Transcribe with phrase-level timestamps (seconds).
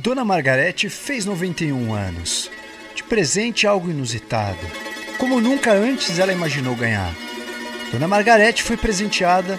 [0.00, 2.48] Dona Margarete fez 91 anos.
[2.94, 4.60] De presente, algo inusitado.
[5.18, 7.12] Como nunca antes ela imaginou ganhar.
[7.90, 9.58] Dona Margarete foi presenteada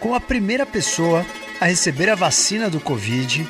[0.00, 1.24] com a primeira pessoa
[1.60, 3.46] a receber a vacina do Covid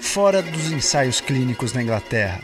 [0.00, 2.40] fora dos ensaios clínicos na Inglaterra.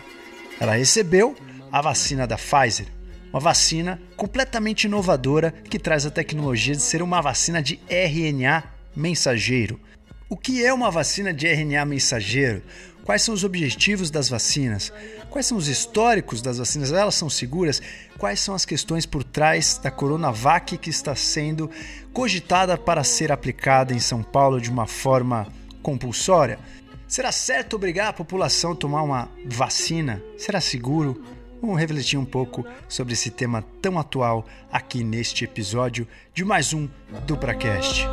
[0.61, 1.34] Ela recebeu
[1.72, 2.88] a vacina da Pfizer,
[3.32, 8.64] uma vacina completamente inovadora que traz a tecnologia de ser uma vacina de RNA
[8.95, 9.80] mensageiro.
[10.29, 12.62] O que é uma vacina de RNA mensageiro?
[13.11, 14.92] Quais são os objetivos das vacinas?
[15.30, 16.92] Quais são os históricos das vacinas?
[16.92, 17.83] Elas são seguras?
[18.16, 21.69] Quais são as questões por trás da Coronavac que está sendo
[22.12, 25.48] cogitada para ser aplicada em São Paulo de uma forma
[25.83, 26.60] compulsória?
[27.09, 30.22] Será certo obrigar a população a tomar uma vacina?
[30.38, 31.20] Será seguro?
[31.61, 36.88] Vamos refletir um pouco sobre esse tema tão atual aqui neste episódio de mais um
[37.27, 38.06] DupraCast.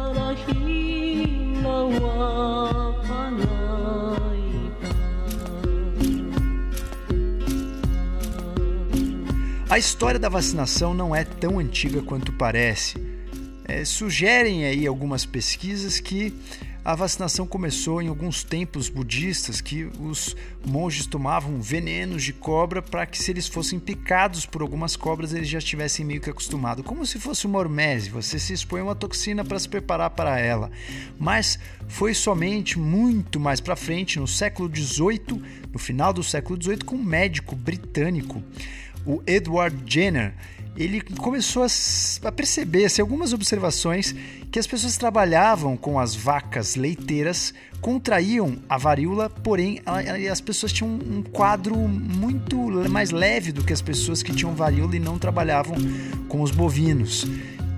[9.69, 12.95] A história da vacinação não é tão antiga quanto parece.
[13.65, 16.33] É, sugerem aí algumas pesquisas que
[16.85, 23.05] a vacinação começou em alguns templos budistas que os monges tomavam venenos de cobra para
[23.05, 27.05] que se eles fossem picados por algumas cobras eles já estivessem meio que acostumados, como
[27.05, 30.71] se fosse uma hormese, você se expõe a uma toxina para se preparar para ela.
[31.19, 31.59] Mas
[31.89, 35.43] foi somente muito mais para frente, no século XVIII,
[35.73, 38.41] no final do século XVIII, com um médico britânico,
[39.07, 40.33] o Edward Jenner,
[40.75, 44.13] ele começou a, perceber assim, algumas observações
[44.51, 49.81] que as pessoas trabalhavam com as vacas leiteiras contraíam a varíola, porém
[50.31, 52.57] as pessoas tinham um quadro muito
[52.89, 55.75] mais leve do que as pessoas que tinham varíola e não trabalhavam
[56.27, 57.25] com os bovinos.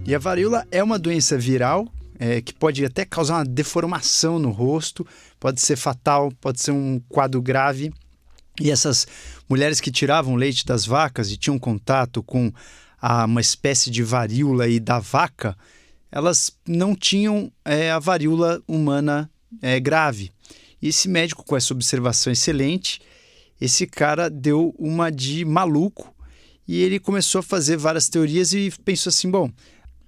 [0.05, 1.87] E a varíola é uma doença viral
[2.19, 5.07] é, que pode até causar uma deformação no rosto,
[5.39, 7.93] pode ser fatal, pode ser um quadro grave.
[8.59, 9.07] E essas
[9.47, 12.51] mulheres que tiravam leite das vacas e tinham contato com
[13.01, 15.57] a uma espécie de varíola aí da vaca,
[16.11, 19.29] elas não tinham é, a varíola humana
[19.61, 20.31] é, grave.
[20.81, 23.01] E esse médico, com essa observação excelente,
[23.59, 26.13] esse cara deu uma de maluco
[26.67, 29.51] e ele começou a fazer várias teorias e pensou assim: bom,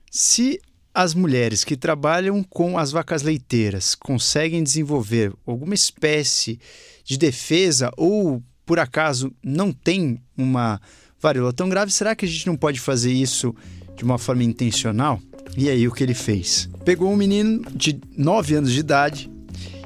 [0.09, 0.59] se
[0.93, 6.59] as mulheres que trabalham com as vacas leiteiras conseguem desenvolver alguma espécie
[7.03, 10.79] de defesa ou por acaso não tem uma
[11.19, 13.53] varíola tão grave, será que a gente não pode fazer isso
[13.95, 15.21] de uma forma intencional?
[15.57, 16.69] E aí o que ele fez?
[16.85, 19.29] Pegou um menino de 9 anos de idade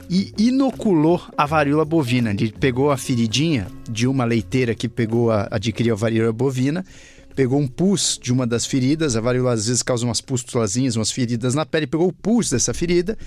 [0.10, 2.32] e inoculou a varíola bovina.
[2.32, 6.86] Ele pegou a feridinha de uma leiteira que pegou a, adquiriu a varíola bovina,
[7.36, 11.12] pegou um pus de uma das feridas, a varíola às vezes causa umas pústulazinhas, umas
[11.12, 13.18] feridas na pele, pegou o pus dessa ferida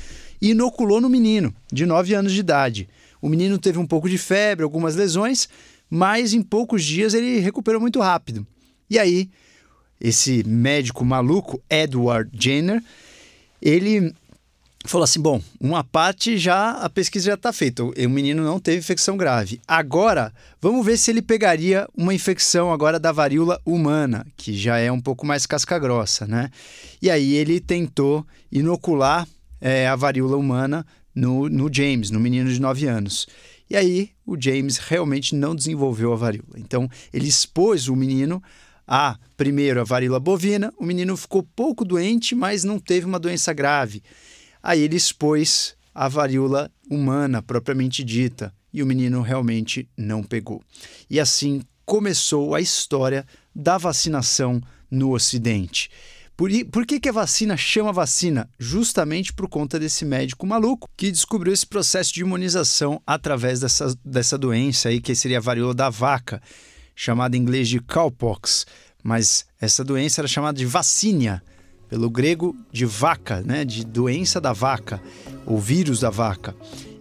[0.41, 2.88] e inoculou no menino de 9 anos de idade.
[3.20, 5.48] O menino teve um pouco de febre, algumas lesões,
[5.91, 8.47] mas em poucos dias ele recuperou muito rápido.
[8.88, 9.28] E aí,
[10.00, 12.82] esse médico maluco, Edward Jenner,
[13.60, 14.14] ele
[14.91, 17.84] falou assim: bom, uma parte já a pesquisa já está feita.
[17.84, 19.60] O menino não teve infecção grave.
[19.66, 24.91] Agora, vamos ver se ele pegaria uma infecção agora da varíola humana, que já é
[24.91, 26.50] um pouco mais casca grossa, né?
[27.00, 29.27] E aí ele tentou inocular
[29.60, 33.27] é, a varíola humana no, no James, no menino de 9 anos.
[33.71, 36.54] E aí o James realmente não desenvolveu a varíola.
[36.56, 38.43] Então ele expôs o menino
[38.87, 40.72] a, primeiro, a varíola bovina.
[40.78, 44.03] O menino ficou pouco doente, mas não teve uma doença grave.
[44.68, 50.62] Aí ele expôs a varíola humana, propriamente dita, e o menino realmente não pegou.
[51.08, 53.24] E assim começou a história
[53.54, 55.88] da vacinação no Ocidente.
[56.36, 58.46] Por, por que, que a vacina chama vacina?
[58.58, 64.36] Justamente por conta desse médico maluco que descobriu esse processo de imunização através dessa, dessa
[64.36, 66.42] doença aí, que seria a varíola da vaca,
[66.94, 68.66] chamada em inglês de cowpox.
[69.02, 71.42] Mas essa doença era chamada de vacínia,
[71.88, 73.65] pelo grego de vaca, né?
[73.65, 75.00] de doença da vaca,
[75.47, 76.54] ou vírus da vaca.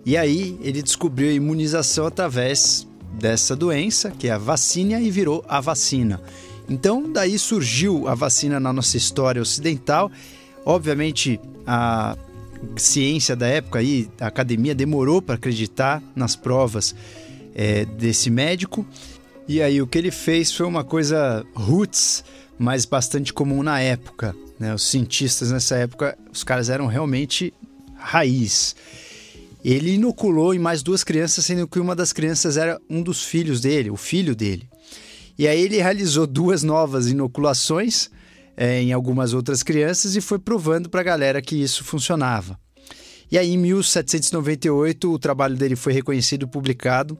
[0.06, 2.88] E aí ele descobriu a imunização através
[3.20, 6.22] dessa doença, que é a vacínia, e virou a vacina.
[6.70, 10.11] Então, daí surgiu a vacina na nossa história ocidental.
[10.66, 12.17] Obviamente, a
[12.76, 16.96] ciência da época aí, a academia demorou para acreditar nas provas
[17.56, 18.85] é, desse médico.
[19.47, 22.23] E aí o que ele fez foi uma coisa roots,
[22.59, 24.35] mas bastante comum na época.
[24.59, 24.74] Né?
[24.74, 27.54] Os cientistas nessa época, os caras eram realmente
[27.96, 28.76] raiz.
[29.64, 33.59] Ele inoculou em mais duas crianças, sendo que uma das crianças era um dos filhos
[33.62, 34.70] dele, o filho dele.
[35.38, 38.09] E aí ele realizou duas novas inoculações
[38.56, 42.59] é, em algumas outras crianças e foi provando para a galera que isso funcionava.
[43.30, 47.20] E aí, em 1798, o trabalho dele foi reconhecido e publicado.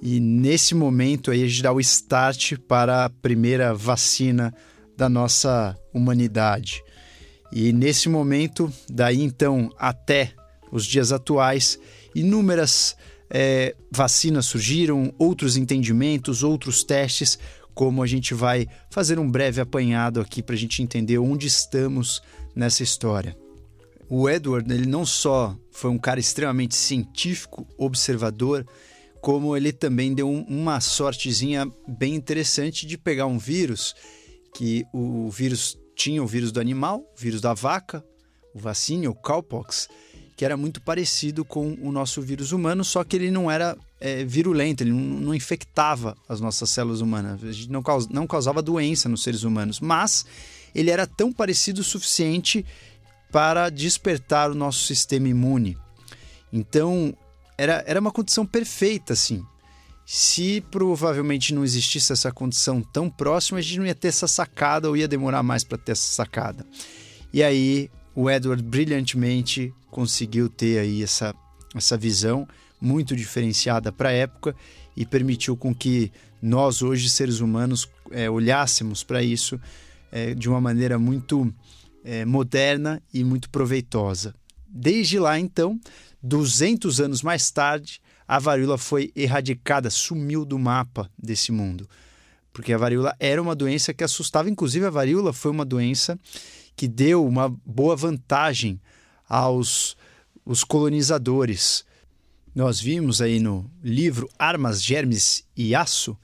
[0.00, 4.52] E nesse momento aí a gente dá o start para a primeira vacina
[4.96, 6.82] da nossa humanidade.
[7.52, 10.32] E nesse momento, daí então até
[10.70, 11.78] os dias atuais,
[12.14, 12.96] inúmeras
[13.28, 17.38] é, vacinas surgiram, outros entendimentos, outros testes,
[17.74, 22.22] como a gente vai fazer um breve apanhado aqui para a gente entender onde estamos
[22.54, 23.36] nessa história.
[24.08, 28.66] O Edward, ele não só foi um cara extremamente científico, observador,
[29.22, 33.94] como ele também deu uma sortezinha bem interessante de pegar um vírus
[34.54, 38.04] que o vírus tinha o vírus do animal, o vírus da vaca,
[38.54, 39.88] o vacine, o cowpox,
[40.36, 44.24] que era muito parecido com o nosso vírus humano, só que ele não era é,
[44.24, 49.08] virulento, ele não, não, infectava as nossas células humanas, a gente não, não causava doença
[49.08, 50.26] nos seres humanos, mas
[50.74, 52.64] ele era tão parecido o suficiente
[53.30, 55.78] para despertar o nosso sistema imune.
[56.52, 57.16] Então,
[57.56, 59.42] era, era uma condição perfeita, assim.
[60.04, 64.88] Se provavelmente não existisse essa condição tão próxima, a gente não ia ter essa sacada
[64.88, 66.66] ou ia demorar mais para ter essa sacada.
[67.32, 71.34] E aí, o Edward brilhantemente conseguiu ter aí essa,
[71.74, 72.46] essa visão
[72.80, 74.54] muito diferenciada para a época
[74.96, 76.12] e permitiu com que
[76.42, 79.58] nós hoje seres humanos é, olhássemos para isso
[80.10, 81.54] é, de uma maneira muito
[82.04, 84.34] é, moderna e muito proveitosa.
[84.68, 85.80] Desde lá, então,
[86.22, 88.01] 200 anos mais tarde,
[88.32, 91.86] a varíola foi erradicada, sumiu do mapa desse mundo.
[92.50, 96.18] Porque a varíola era uma doença que assustava, inclusive a varíola foi uma doença
[96.74, 98.80] que deu uma boa vantagem
[99.28, 99.98] aos
[100.46, 101.84] os colonizadores.
[102.54, 106.16] Nós vimos aí no livro Armas, Germes e Aço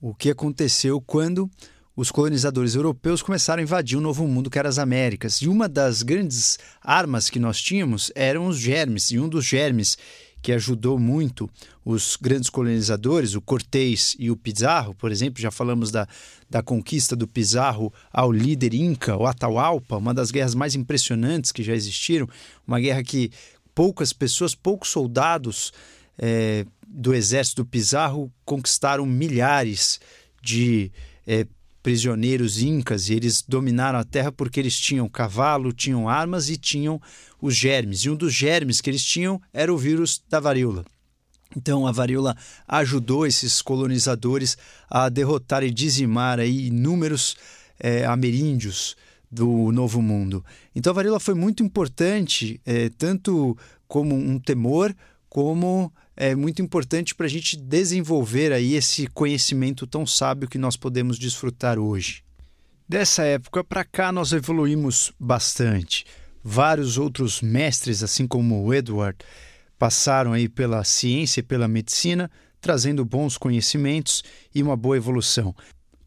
[0.00, 1.48] o que aconteceu quando
[1.94, 5.36] os colonizadores europeus começaram a invadir o novo mundo que era as Américas.
[5.36, 9.96] E uma das grandes armas que nós tínhamos eram os germes, e um dos germes
[10.42, 11.48] que ajudou muito
[11.84, 16.06] os grandes colonizadores, o Cortés e o Pizarro, por exemplo, já falamos da,
[16.48, 21.62] da conquista do Pizarro ao líder inca, o Atahualpa, uma das guerras mais impressionantes que
[21.62, 22.28] já existiram,
[22.66, 23.30] uma guerra que
[23.74, 25.72] poucas pessoas, poucos soldados
[26.18, 30.00] é, do exército do Pizarro conquistaram milhares
[30.42, 30.90] de
[31.26, 31.46] é,
[31.82, 37.00] prisioneiros incas e eles dominaram a terra porque eles tinham cavalo, tinham armas e tinham
[37.40, 38.00] os germes.
[38.00, 40.84] E um dos germes que eles tinham era o vírus da varíola.
[41.56, 42.36] Então a varíola
[42.68, 44.56] ajudou esses colonizadores
[44.88, 47.36] a derrotar e dizimar aí inúmeros
[47.78, 48.96] é, ameríndios
[49.30, 50.44] do Novo Mundo.
[50.74, 53.56] Então a varíola foi muito importante, é, tanto
[53.88, 54.94] como um temor,
[55.28, 60.76] como é muito importante para a gente desenvolver aí esse conhecimento tão sábio que nós
[60.76, 62.22] podemos desfrutar hoje.
[62.88, 66.04] Dessa época para cá nós evoluímos bastante.
[66.42, 69.18] Vários outros mestres, assim como o Edward,
[69.78, 72.30] passaram aí pela ciência e pela medicina,
[72.60, 74.22] trazendo bons conhecimentos
[74.54, 75.54] e uma boa evolução.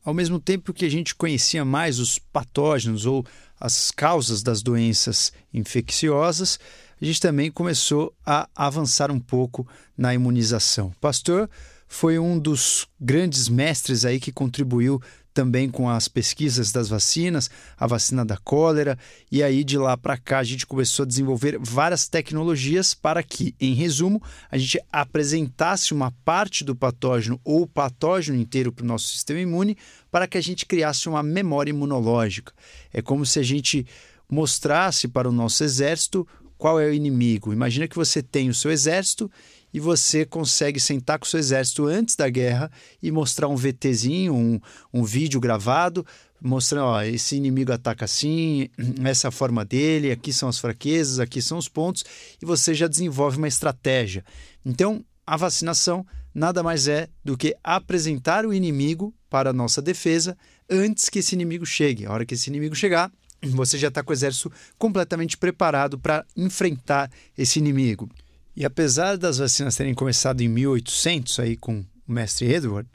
[0.03, 3.25] Ao mesmo tempo que a gente conhecia mais os patógenos ou
[3.63, 6.59] as causas das doenças infecciosas,
[7.01, 9.65] a gente também começou a avançar um pouco
[9.97, 10.91] na imunização.
[10.99, 11.49] Pastor
[11.87, 15.01] foi um dos grandes mestres aí que contribuiu
[15.33, 18.99] também com as pesquisas das vacinas, a vacina da cólera,
[19.31, 23.55] e aí de lá para cá a gente começou a desenvolver várias tecnologias para que,
[23.59, 24.21] em resumo,
[24.51, 29.39] a gente apresentasse uma parte do patógeno ou o patógeno inteiro para o nosso sistema
[29.39, 29.77] imune,
[30.13, 32.53] para que a gente criasse uma memória imunológica.
[32.93, 33.83] É como se a gente
[34.29, 37.51] mostrasse para o nosso exército qual é o inimigo.
[37.51, 39.29] Imagina que você tem o seu exército
[39.73, 44.35] e você consegue sentar com o seu exército antes da guerra e mostrar um VTzinho,
[44.35, 44.59] um,
[44.93, 46.05] um vídeo gravado,
[46.39, 48.69] mostrando, ó, esse inimigo ataca assim,
[49.03, 52.05] essa é a forma dele, aqui são as fraquezas, aqui são os pontos,
[52.39, 54.23] e você já desenvolve uma estratégia.
[54.63, 60.37] Então, a vacinação nada mais é do que apresentar o inimigo para a nossa defesa
[60.69, 62.05] antes que esse inimigo chegue.
[62.05, 63.11] A hora que esse inimigo chegar,
[63.41, 68.07] você já está com o exército completamente preparado para enfrentar esse inimigo.
[68.55, 72.87] E apesar das vacinas terem começado em 1800 aí com o mestre Edward,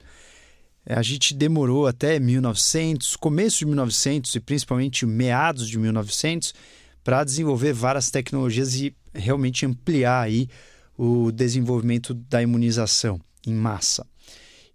[0.86, 6.54] eh, a gente demorou até 1900, começo de 1900 e principalmente meados de 1900
[7.02, 10.48] para desenvolver várias tecnologias e realmente ampliar aí
[10.96, 14.06] o desenvolvimento da imunização em massa.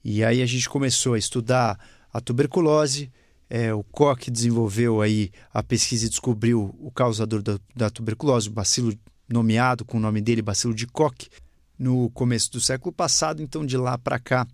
[0.03, 1.79] E aí a gente começou a estudar
[2.11, 3.11] a tuberculose,
[3.49, 8.51] é, o Koch desenvolveu aí a pesquisa e descobriu o causador da, da tuberculose, o
[8.51, 8.93] bacilo
[9.29, 11.29] nomeado com o nome dele, bacilo de Koch,
[11.77, 13.41] no começo do século passado.
[13.41, 14.47] Então, de lá para cá,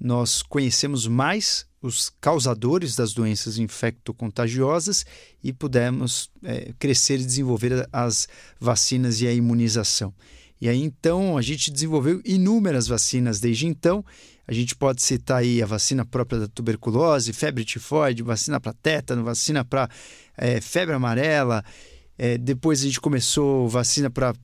[0.00, 5.04] nós conhecemos mais os causadores das doenças infectocontagiosas
[5.42, 8.28] e pudemos é, crescer e desenvolver as
[8.58, 10.12] vacinas e a imunização.
[10.60, 14.04] E aí então a gente desenvolveu inúmeras vacinas desde então.
[14.48, 19.22] A gente pode citar aí a vacina própria da tuberculose, febre tifoide, vacina para tétano,
[19.22, 19.90] vacina para
[20.38, 21.62] é, febre amarela.
[22.16, 24.34] É, depois a gente começou vacina para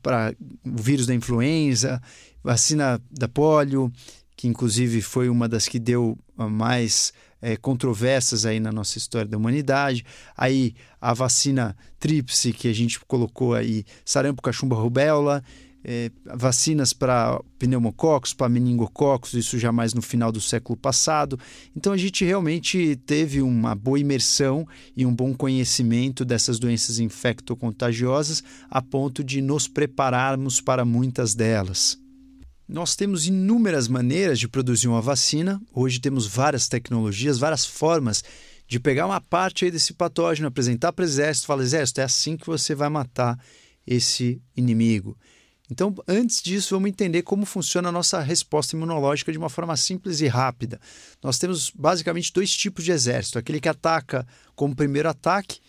[0.63, 2.03] o vírus da influenza,
[2.43, 3.91] vacina da polio,
[4.37, 9.39] que inclusive foi uma das que deu mais é, controvérsias aí na nossa história da
[9.39, 10.05] humanidade.
[10.37, 15.43] Aí a vacina tríplice que a gente colocou aí, sarampo, cachumba, rubéola,
[15.85, 21.39] é, vacinas para pneumococos, para meningococos, isso já mais no final do século passado.
[21.77, 28.43] Então a gente realmente teve uma boa imersão e um bom conhecimento dessas doenças infectocontagiosas
[28.71, 31.99] a ponto de nos prepararmos para muitas delas.
[32.67, 35.61] Nós temos inúmeras maneiras de produzir uma vacina.
[35.71, 38.25] Hoje temos várias tecnologias, várias formas
[38.67, 42.47] de pegar uma parte desse patógeno, apresentar para o exército, falar: exército, é assim que
[42.47, 43.39] você vai matar
[43.87, 45.17] esse inimigo.
[45.71, 50.21] Então, antes disso, vamos entender como funciona a nossa resposta imunológica de uma forma simples
[50.21, 50.79] e rápida.
[51.23, 55.61] Nós temos basicamente dois tipos de exército: aquele que ataca como primeiro ataque,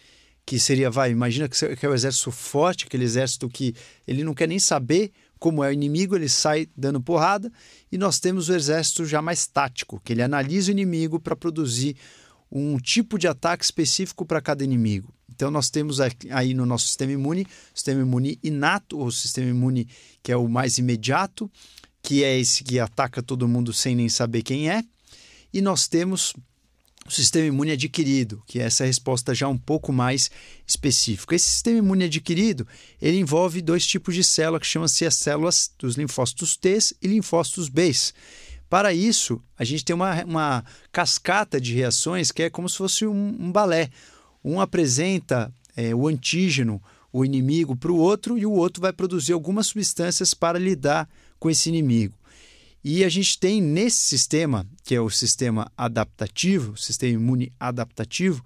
[0.45, 3.73] que seria, vai, imagina que é o exército forte, aquele exército que
[4.05, 7.51] ele não quer nem saber como é o inimigo, ele sai dando porrada,
[7.91, 11.95] e nós temos o exército já mais tático, que ele analisa o inimigo para produzir
[12.51, 15.13] um tipo de ataque específico para cada inimigo.
[15.35, 19.87] Então, nós temos aí no nosso sistema imune, sistema imune inato, ou sistema imune
[20.23, 21.51] que é o mais imediato,
[22.01, 24.83] que é esse que ataca todo mundo sem nem saber quem é.
[25.53, 26.33] E nós temos
[27.05, 30.31] o sistema imune adquirido, que é essa resposta já um pouco mais
[30.65, 31.35] específica.
[31.35, 32.67] Esse sistema imune adquirido,
[33.01, 37.69] ele envolve dois tipos de célula que chamam-se as células dos linfócitos T e linfócitos
[37.69, 37.91] B.
[38.67, 43.05] Para isso, a gente tem uma, uma cascata de reações que é como se fosse
[43.05, 43.89] um, um balé.
[44.45, 46.79] Um apresenta é, o antígeno,
[47.11, 51.09] o inimigo, para o outro e o outro vai produzir algumas substâncias para lidar
[51.39, 52.13] com esse inimigo.
[52.83, 58.45] E a gente tem nesse sistema, que é o sistema adaptativo, sistema imune adaptativo,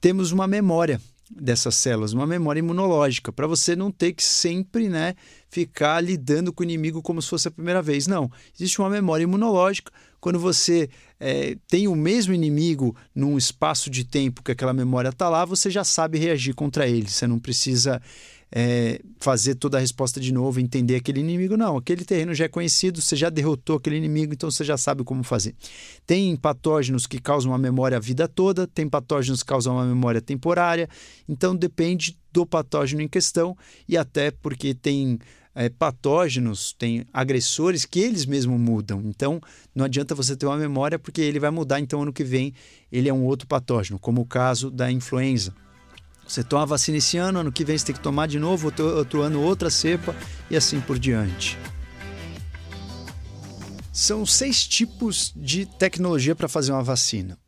[0.00, 5.14] temos uma memória dessas células, uma memória imunológica, para você não ter que sempre né,
[5.50, 8.06] ficar lidando com o inimigo como se fosse a primeira vez.
[8.06, 9.90] Não, existe uma memória imunológica
[10.20, 10.88] quando você
[11.20, 15.70] é, tem o mesmo inimigo num espaço de tempo que aquela memória está lá, você
[15.70, 17.08] já sabe reagir contra ele.
[17.08, 18.02] Você não precisa
[18.50, 21.56] é, fazer toda a resposta de novo, entender aquele inimigo.
[21.56, 25.04] Não, aquele terreno já é conhecido, você já derrotou aquele inimigo, então você já sabe
[25.04, 25.54] como fazer.
[26.06, 30.20] Tem patógenos que causam uma memória a vida toda, tem patógenos que causam uma memória
[30.20, 30.88] temporária,
[31.28, 33.56] então depende do patógeno em questão
[33.88, 35.18] e até porque tem
[35.54, 39.02] é, patógenos, tem agressores que eles mesmos mudam.
[39.04, 39.40] Então,
[39.74, 41.80] não adianta você ter uma memória porque ele vai mudar.
[41.80, 42.54] Então, ano que vem,
[42.92, 45.52] ele é um outro patógeno, como o caso da influenza.
[46.28, 48.66] Você toma a vacina esse ano, ano que vem você tem que tomar de novo,
[48.66, 50.14] outro, outro ano outra cepa
[50.50, 51.58] e assim por diante.
[53.90, 57.38] São seis tipos de tecnologia para fazer uma vacina.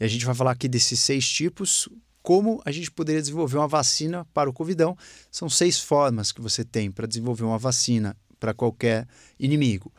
[0.00, 1.86] E a gente vai falar aqui desses seis tipos,
[2.22, 4.96] como a gente poderia desenvolver uma vacina para o Covidão.
[5.30, 9.06] São seis formas que você tem para desenvolver uma vacina para qualquer
[9.38, 9.92] inimigo.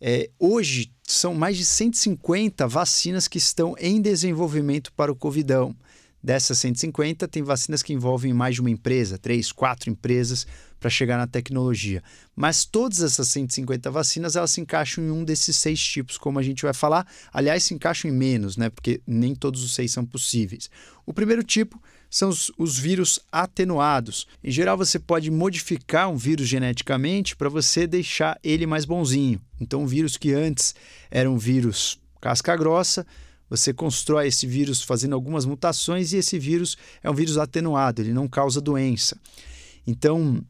[0.00, 5.76] É, hoje são mais de 150 vacinas que estão em desenvolvimento para o Covidão.
[6.22, 10.46] Dessas 150, tem vacinas que envolvem mais de uma empresa, três, quatro empresas,
[10.78, 12.02] para chegar na tecnologia.
[12.34, 16.42] Mas todas essas 150 vacinas, elas se encaixam em um desses seis tipos, como a
[16.42, 17.06] gente vai falar.
[17.32, 18.68] Aliás, se encaixam em menos, né?
[18.68, 20.68] Porque nem todos os seis são possíveis.
[21.06, 24.26] O primeiro tipo são os, os vírus atenuados.
[24.44, 29.40] Em geral, você pode modificar um vírus geneticamente para você deixar ele mais bonzinho.
[29.60, 30.74] Então, um vírus que antes
[31.10, 33.06] era um vírus casca grossa,
[33.52, 38.14] você constrói esse vírus fazendo algumas mutações e esse vírus é um vírus atenuado, ele
[38.14, 39.14] não causa doença.
[39.86, 40.42] Então,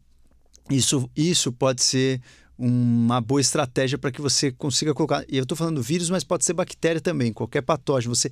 [0.71, 2.21] isso, isso pode ser
[2.57, 5.25] uma boa estratégia para que você consiga colocar.
[5.29, 8.15] E eu estou falando vírus, mas pode ser bactéria também, qualquer patógeno.
[8.15, 8.31] Você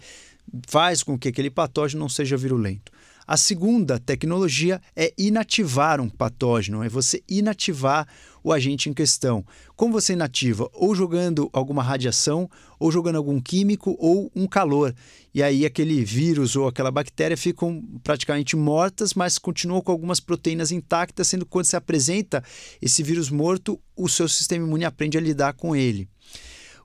[0.69, 2.93] faz com que aquele patógeno não seja virulento.
[3.27, 8.07] A segunda tecnologia é inativar um patógeno, é você inativar
[8.43, 9.45] o agente em questão.
[9.77, 10.69] Como você inativa?
[10.73, 14.95] Ou jogando alguma radiação, ou jogando algum químico, ou um calor.
[15.35, 20.73] E aí aquele vírus ou aquela bactéria ficam praticamente mortas, mas continuam com algumas proteínas
[20.73, 22.43] intactas, sendo que quando se apresenta
[22.81, 26.09] esse vírus morto, o seu sistema imune aprende a lidar com ele.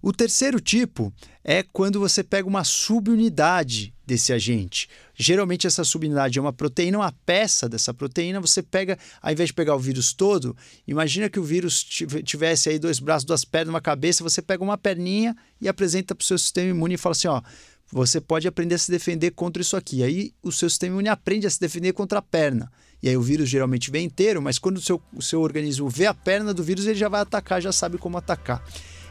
[0.05, 1.11] O terceiro tipo
[1.43, 4.87] é quando você pega uma subunidade desse agente.
[5.15, 8.39] Geralmente essa subunidade é uma proteína, uma peça dessa proteína.
[8.39, 10.55] Você pega, ao invés de pegar o vírus todo,
[10.87, 11.83] imagina que o vírus
[12.23, 14.23] tivesse aí dois braços, duas pernas, uma cabeça.
[14.23, 17.41] Você pega uma perninha e apresenta para o seu sistema imune e fala assim: ó,
[17.91, 20.03] você pode aprender a se defender contra isso aqui.
[20.03, 22.71] Aí o seu sistema imune aprende a se defender contra a perna.
[23.01, 26.05] E aí o vírus geralmente vem inteiro, mas quando o seu, o seu organismo vê
[26.05, 28.63] a perna do vírus, ele já vai atacar, já sabe como atacar.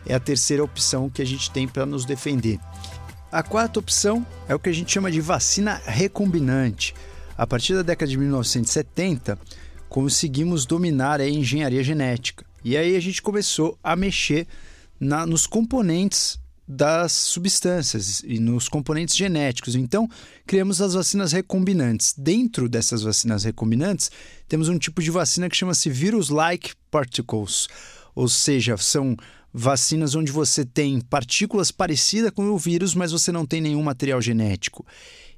[0.06, 2.58] É a terceira opção que a gente tem para nos defender.
[3.30, 6.94] A quarta opção é o que a gente chama de vacina recombinante.
[7.36, 9.38] A partir da década de 1970,
[9.88, 12.44] conseguimos dominar a engenharia genética.
[12.64, 14.46] E aí a gente começou a mexer
[15.00, 19.74] na, nos componentes das substâncias e nos componentes genéticos.
[19.74, 20.08] Então,
[20.46, 22.14] criamos as vacinas recombinantes.
[22.16, 24.10] Dentro dessas vacinas recombinantes,
[24.48, 27.68] temos um tipo de vacina que chama-se virus-like particles,
[28.14, 29.16] ou seja, são
[29.56, 34.20] vacinas onde você tem partículas parecidas com o vírus, mas você não tem nenhum material
[34.20, 34.84] genético.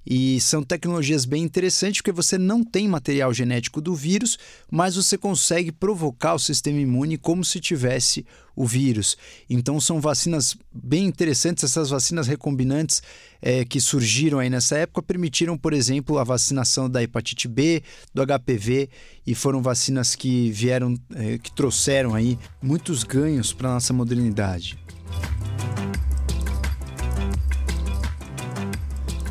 [0.06, 4.38] E são tecnologias bem interessantes porque você não tem material genético do vírus,
[4.70, 9.16] mas você consegue provocar o sistema imune como se tivesse o vírus.
[9.50, 11.64] Então são vacinas bem interessantes.
[11.64, 13.02] Essas vacinas recombinantes
[13.42, 17.82] é, que surgiram aí nessa época permitiram, por exemplo, a vacinação da hepatite B,
[18.14, 18.88] do HPV
[19.26, 24.78] e foram vacinas que vieram, é, que trouxeram aí muitos ganhos para a nossa modernidade.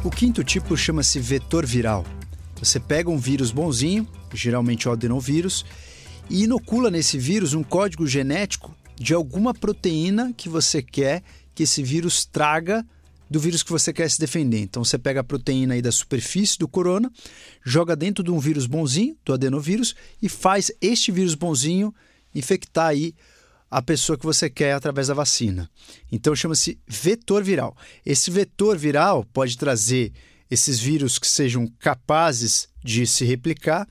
[0.06, 2.06] O quinto tipo chama-se vetor viral.
[2.58, 5.66] Você pega um vírus bonzinho, geralmente o adenovírus,
[6.30, 11.24] e inocula nesse vírus um código genético de alguma proteína que você quer
[11.56, 12.86] que esse vírus traga
[13.28, 14.60] do vírus que você quer se defender.
[14.60, 17.12] Então você pega a proteína aí da superfície do corona,
[17.66, 21.92] joga dentro de um vírus bonzinho, do adenovírus, e faz este vírus bonzinho
[22.36, 23.16] infectar aí
[23.70, 25.70] a pessoa que você quer através da vacina.
[26.12, 27.76] Então chama-se vetor viral.
[28.06, 30.14] Esse vetor viral pode trazer
[30.50, 33.88] esses vírus que sejam capazes de se replicar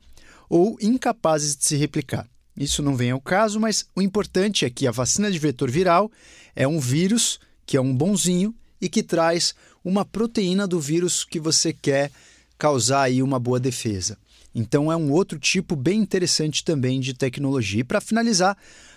[0.48, 2.28] ou incapazes de se replicar.
[2.56, 6.10] Isso não vem ao caso, mas o importante é que a vacina de vetor viral
[6.54, 9.54] é um vírus que é um bonzinho e que traz
[9.84, 12.10] uma proteína do vírus que você quer
[12.56, 14.16] causar aí uma boa defesa.
[14.54, 17.80] Então é um outro tipo bem interessante também de tecnologia.
[17.80, 18.56] E para finalizar,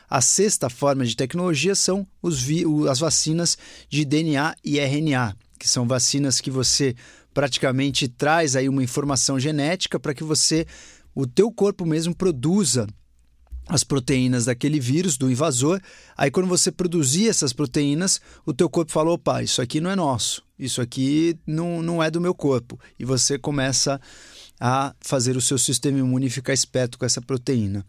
[0.09, 2.07] a sexta forma de tecnologia são
[2.89, 3.57] as vacinas
[3.89, 6.95] de DNA e RNA, que são vacinas que você
[7.33, 10.65] praticamente traz aí uma informação genética para que você,
[11.13, 12.87] o teu corpo mesmo produza
[13.67, 15.79] as proteínas daquele vírus, do invasor.
[16.15, 19.95] Aí quando você produzir essas proteínas, o teu corpo falou, opa, isso aqui não é
[19.95, 22.79] nosso, isso aqui não, não é do meu corpo.
[22.97, 23.99] E você começa
[24.59, 27.85] a fazer o seu sistema imune ficar esperto com essa proteína.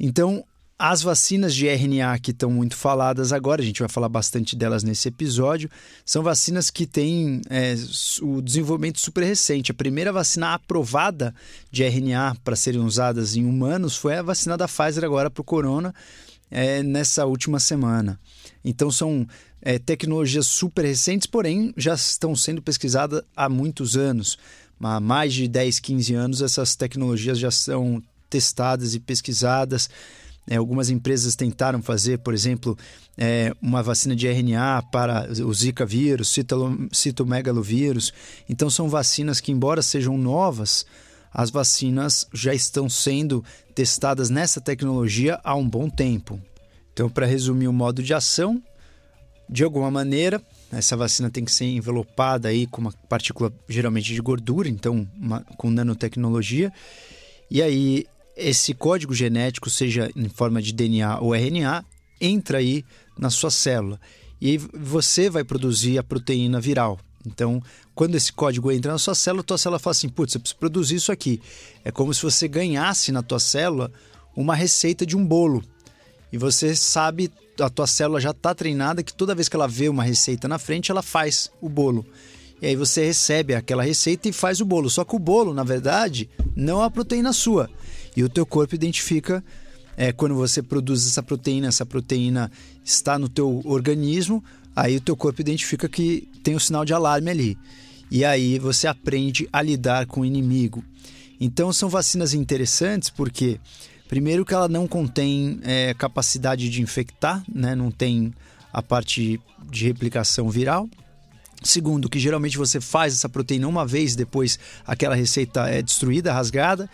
[0.00, 0.44] Então,
[0.78, 4.82] as vacinas de RNA que estão muito faladas agora, a gente vai falar bastante delas
[4.82, 5.70] nesse episódio,
[6.04, 7.74] são vacinas que têm é,
[8.20, 9.70] o desenvolvimento super recente.
[9.70, 11.34] A primeira vacina aprovada
[11.70, 15.44] de RNA para serem usadas em humanos foi a vacina da Pfizer agora para o
[15.44, 15.94] corona,
[16.50, 18.18] é, nessa última semana.
[18.64, 19.26] Então são
[19.62, 24.36] é, tecnologias super recentes, porém já estão sendo pesquisadas há muitos anos.
[24.80, 29.88] Há mais de 10, 15 anos essas tecnologias já são testadas e pesquisadas.
[30.46, 32.76] É, algumas empresas tentaram fazer, por exemplo,
[33.16, 36.36] é, uma vacina de RNA para o Zika vírus,
[36.92, 38.12] citomegalovírus.
[38.48, 40.84] Então, são vacinas que, embora sejam novas,
[41.32, 43.42] as vacinas já estão sendo
[43.74, 46.40] testadas nessa tecnologia há um bom tempo.
[46.92, 48.62] Então, para resumir o modo de ação,
[49.48, 50.40] de alguma maneira,
[50.72, 55.40] essa vacina tem que ser envelopada aí com uma partícula geralmente de gordura, então uma,
[55.56, 56.72] com nanotecnologia.
[57.50, 61.84] E aí esse código genético, seja em forma de DNA ou RNA,
[62.20, 62.84] entra aí
[63.18, 64.00] na sua célula.
[64.40, 66.98] E você vai produzir a proteína viral.
[67.26, 67.62] Então,
[67.94, 70.96] quando esse código entra na sua célula, tua célula fala assim: putz, eu preciso produzir
[70.96, 71.40] isso aqui.
[71.84, 73.90] É como se você ganhasse na tua célula
[74.36, 75.62] uma receita de um bolo.
[76.32, 79.88] E você sabe, a tua célula já está treinada que toda vez que ela vê
[79.88, 82.04] uma receita na frente, ela faz o bolo.
[82.60, 84.90] E aí você recebe aquela receita e faz o bolo.
[84.90, 87.70] Só que o bolo, na verdade, não é a proteína sua.
[88.16, 89.42] E o teu corpo identifica
[89.96, 92.50] é, quando você produz essa proteína, essa proteína
[92.84, 94.42] está no teu organismo,
[94.74, 97.58] aí o teu corpo identifica que tem um sinal de alarme ali.
[98.10, 100.84] E aí você aprende a lidar com o inimigo.
[101.40, 103.58] Então são vacinas interessantes porque,
[104.08, 107.74] primeiro, que ela não contém é, capacidade de infectar, né?
[107.74, 108.32] não tem
[108.72, 110.88] a parte de replicação viral.
[111.62, 116.90] Segundo, que geralmente você faz essa proteína uma vez, depois aquela receita é destruída, rasgada.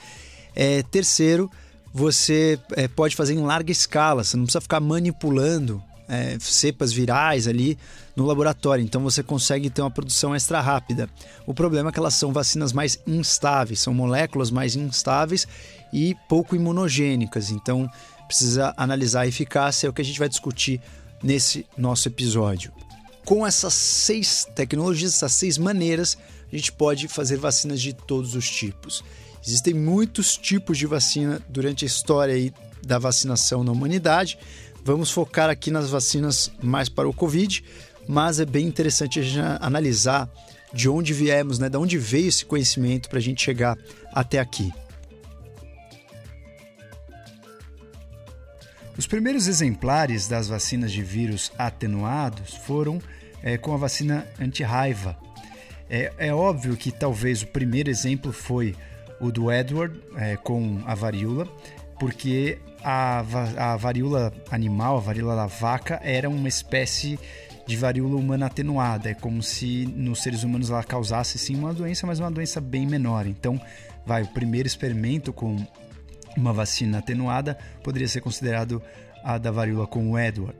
[0.54, 1.50] É, terceiro,
[1.92, 7.46] você é, pode fazer em larga escala, você não precisa ficar manipulando é, cepas virais
[7.46, 7.78] ali
[8.16, 11.08] no laboratório, então você consegue ter uma produção extra rápida.
[11.46, 15.46] O problema é que elas são vacinas mais instáveis, são moléculas mais instáveis
[15.92, 17.88] e pouco imunogênicas, então
[18.26, 20.80] precisa analisar a eficácia, é o que a gente vai discutir
[21.22, 22.72] nesse nosso episódio.
[23.24, 26.18] Com essas seis tecnologias, essas seis maneiras,
[26.52, 29.04] a gente pode fazer vacinas de todos os tipos.
[29.46, 34.38] Existem muitos tipos de vacina durante a história aí da vacinação na humanidade.
[34.84, 37.64] Vamos focar aqui nas vacinas mais para o Covid,
[38.06, 40.30] mas é bem interessante a gente analisar
[40.72, 41.68] de onde viemos, né?
[41.68, 43.76] De onde veio esse conhecimento para a gente chegar
[44.12, 44.72] até aqui.
[48.96, 53.00] Os primeiros exemplares das vacinas de vírus atenuados foram
[53.42, 55.16] é, com a vacina anti-raiva.
[55.88, 58.76] É, é, óbvio que talvez o primeiro exemplo foi
[59.20, 61.46] o do Edward é, com a varíola,
[61.98, 63.22] porque a,
[63.56, 67.18] a varíola animal, a varíola da vaca, era uma espécie
[67.66, 69.10] de varíola humana atenuada.
[69.10, 72.86] É como se nos seres humanos ela causasse sim uma doença, mas uma doença bem
[72.86, 73.26] menor.
[73.26, 73.60] Então,
[74.04, 75.56] vai, o primeiro experimento com
[76.36, 78.82] uma vacina atenuada poderia ser considerado
[79.22, 80.58] a da varíola com o Edward.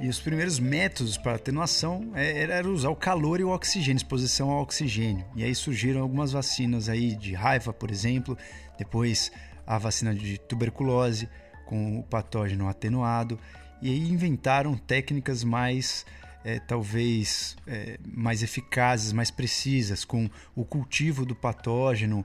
[0.00, 4.50] E os primeiros métodos para atenuação é, era usar o calor e o oxigênio, exposição
[4.50, 5.24] ao oxigênio.
[5.36, 8.36] E aí surgiram algumas vacinas aí de raiva, por exemplo,
[8.78, 9.30] depois
[9.66, 11.28] a vacina de tuberculose
[11.66, 13.38] com o patógeno atenuado.
[13.80, 16.04] E aí inventaram técnicas mais
[16.44, 22.24] é, talvez é, mais eficazes, mais precisas, com o cultivo do patógeno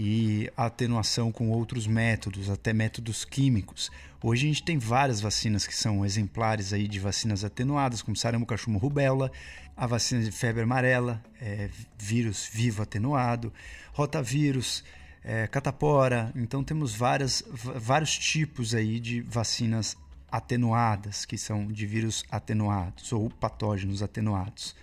[0.00, 3.90] e atenuação com outros métodos, até métodos químicos.
[4.22, 8.46] Hoje a gente tem várias vacinas que são exemplares aí de vacinas atenuadas, como sarampo,
[8.46, 9.32] cachumbo, rubéola,
[9.76, 13.52] a vacina de febre amarela, é, vírus vivo atenuado,
[13.92, 14.84] rotavírus,
[15.24, 16.32] é, catapora.
[16.36, 19.96] Então temos várias, vários tipos aí de vacinas
[20.30, 24.76] atenuadas, que são de vírus atenuados ou patógenos atenuados.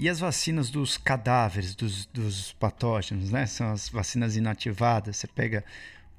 [0.00, 3.44] E as vacinas dos cadáveres, dos, dos patógenos, né?
[3.44, 5.18] São as vacinas inativadas.
[5.18, 5.62] Você pega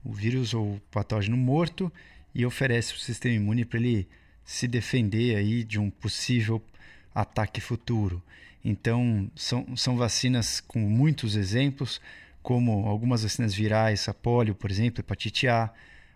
[0.06, 1.92] o vírus ou o patógeno morto
[2.32, 4.08] e oferece para o sistema imune para ele
[4.46, 6.62] se defender aí de um possível
[7.12, 8.22] ataque futuro.
[8.64, 12.00] Então, são, são vacinas com muitos exemplos,
[12.44, 15.72] como algumas vacinas virais, a polio, por exemplo, hepatite A,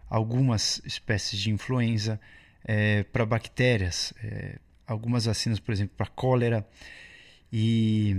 [0.07, 2.21] algumas espécies de influenza,
[2.63, 6.63] é, para bactérias, é, algumas vacinas, por exemplo, para cólera.
[7.57, 8.17] E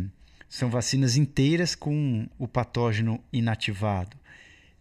[0.48, 4.16] são vacinas inteiras com o patógeno inativado.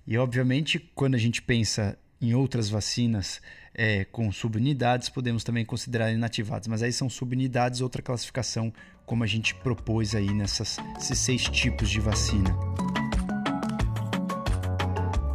[0.07, 3.41] E, obviamente, quando a gente pensa em outras vacinas
[3.73, 8.71] é, com subunidades, podemos também considerar inativadas, mas aí são subunidades, outra classificação,
[9.05, 12.55] como a gente propôs aí nesses seis tipos de vacina.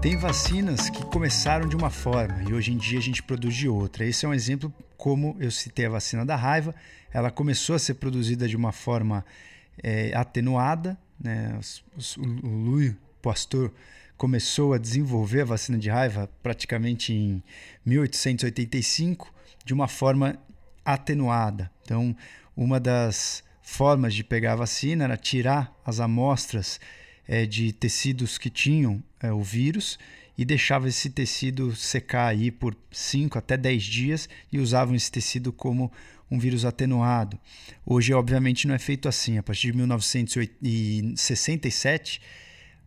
[0.00, 3.68] Tem vacinas que começaram de uma forma e hoje em dia a gente produz de
[3.68, 4.06] outra.
[4.06, 6.74] Esse é um exemplo, como eu citei a vacina da raiva,
[7.12, 9.22] ela começou a ser produzida de uma forma
[9.82, 10.98] é, atenuada.
[11.20, 11.54] Né?
[11.94, 13.70] Os, o Louis Pasteur
[14.16, 17.42] começou a desenvolver a vacina de raiva praticamente em
[17.84, 19.30] 1885
[19.66, 20.38] de uma forma
[20.82, 21.70] atenuada.
[21.82, 22.16] Então,
[22.56, 26.80] uma das formas de pegar a vacina era tirar as amostras
[27.30, 29.96] é, de tecidos que tinham é, o vírus
[30.36, 35.52] e deixava esse tecido secar aí por 5 até 10 dias e usavam esse tecido
[35.52, 35.92] como
[36.28, 37.38] um vírus atenuado.
[37.86, 39.38] Hoje, obviamente, não é feito assim.
[39.38, 42.20] A partir de 1967,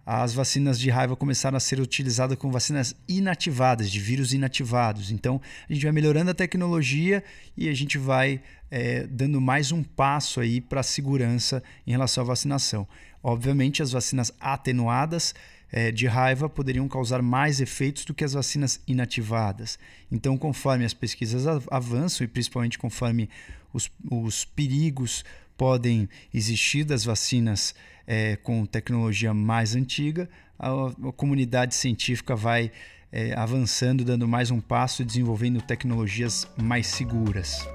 [0.06, 5.10] as vacinas de raiva começaram a ser utilizadas com vacinas inativadas, de vírus inativados.
[5.10, 7.24] Então, a gente vai melhorando a tecnologia
[7.56, 12.24] e a gente vai é, dando mais um passo aí para a segurança em relação
[12.24, 12.86] à vacinação.
[13.24, 15.34] Obviamente, as vacinas atenuadas
[15.72, 19.80] é, de raiva poderiam causar mais efeitos do que as vacinas inativadas.
[20.12, 23.30] Então, conforme as pesquisas avançam e principalmente conforme
[23.74, 25.24] os, os perigos
[25.58, 27.74] podem existir das vacinas
[28.06, 30.70] é, com tecnologia mais antiga, a,
[31.10, 32.72] a comunidade científica vai
[33.12, 37.66] é, avançando, dando mais um passo e desenvolvendo tecnologias mais seguras.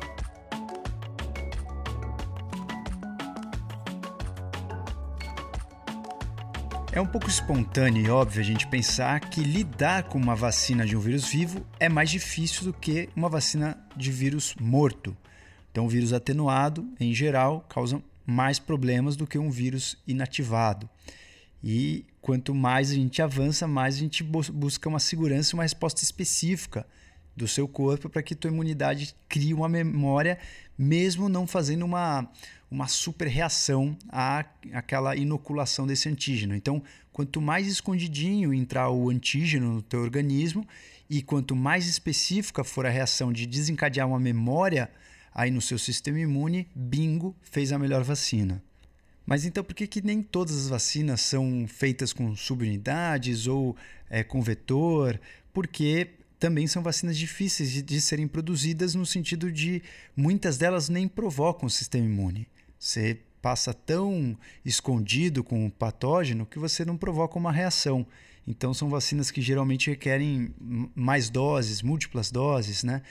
[6.90, 10.96] É um pouco espontâneo e óbvio a gente pensar que lidar com uma vacina de
[10.96, 15.14] um vírus vivo é mais difícil do que uma vacina de vírus morto.
[15.70, 20.88] Então, o vírus atenuado, em geral, causa mais problemas do que um vírus inativado.
[21.62, 26.02] E quanto mais a gente avança, mais a gente busca uma segurança e uma resposta
[26.02, 26.86] específica
[27.36, 30.38] do seu corpo para que tua imunidade crie uma memória,
[30.76, 32.28] mesmo não fazendo uma,
[32.70, 36.54] uma super reação à, àquela inoculação desse antígeno.
[36.54, 40.66] Então, quanto mais escondidinho entrar o antígeno no teu organismo
[41.08, 44.90] e quanto mais específica for a reação de desencadear uma memória
[45.34, 48.62] aí no seu sistema imune, bingo, fez a melhor vacina.
[49.24, 53.76] Mas então por que, que nem todas as vacinas são feitas com subunidades ou
[54.08, 55.20] é, com vetor?
[55.52, 59.82] Porque também são vacinas difíceis de, de, serem produzidas no sentido de
[60.16, 62.46] muitas delas nem provocam o sistema imune.
[62.78, 68.06] Você passa tão escondido com o patógeno que você não provoca uma reação.
[68.46, 70.54] Então são vacinas que geralmente requerem
[70.94, 73.02] mais doses, múltiplas doses, né?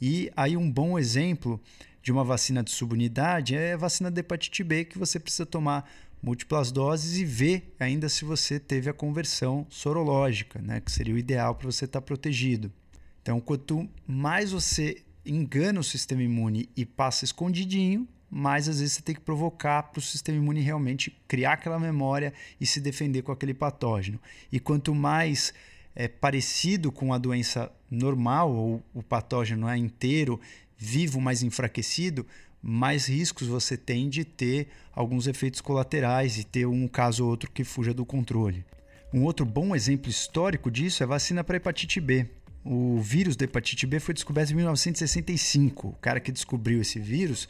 [0.00, 1.60] E aí um bom exemplo
[2.02, 5.88] de uma vacina de subunidade é a vacina de hepatite B, que você precisa tomar
[6.22, 10.80] múltiplas doses e ver ainda se você teve a conversão sorológica, né?
[10.80, 12.72] que seria o ideal para você estar tá protegido.
[13.20, 19.02] Então, quanto mais você engana o sistema imune e passa escondidinho, mais às vezes você
[19.02, 23.30] tem que provocar para o sistema imune realmente criar aquela memória e se defender com
[23.30, 24.18] aquele patógeno.
[24.50, 25.52] E quanto mais
[25.94, 30.40] é parecido com a doença normal, ou o patógeno é inteiro,
[30.78, 32.26] vivo, mais enfraquecido,
[32.62, 37.50] mais riscos você tem de ter alguns efeitos colaterais e ter um caso ou outro
[37.50, 38.64] que fuja do controle.
[39.12, 42.26] Um outro bom exemplo histórico disso é a vacina para hepatite B.
[42.64, 45.88] O vírus da hepatite B foi descoberto em 1965.
[45.88, 47.46] O cara que descobriu esse vírus,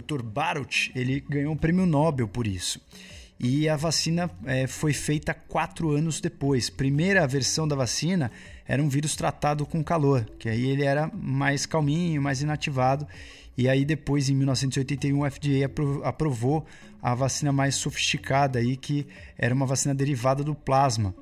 [0.00, 0.22] Dr.
[0.22, 2.80] Barut, ele ganhou um prêmio Nobel por isso.
[3.38, 6.70] E a vacina é, foi feita quatro anos depois.
[6.70, 8.30] Primeira versão da vacina
[8.66, 13.06] era um vírus tratado com calor, que aí ele era mais calminho, mais inativado.
[13.56, 15.70] E aí depois, em 1981, o FDA
[16.02, 16.64] aprovou
[17.02, 21.14] a vacina mais sofisticada aí, que era uma vacina derivada do plasma.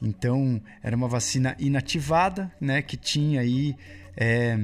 [0.00, 3.74] Então, era uma vacina inativada, né, que tinha aí
[4.16, 4.58] é,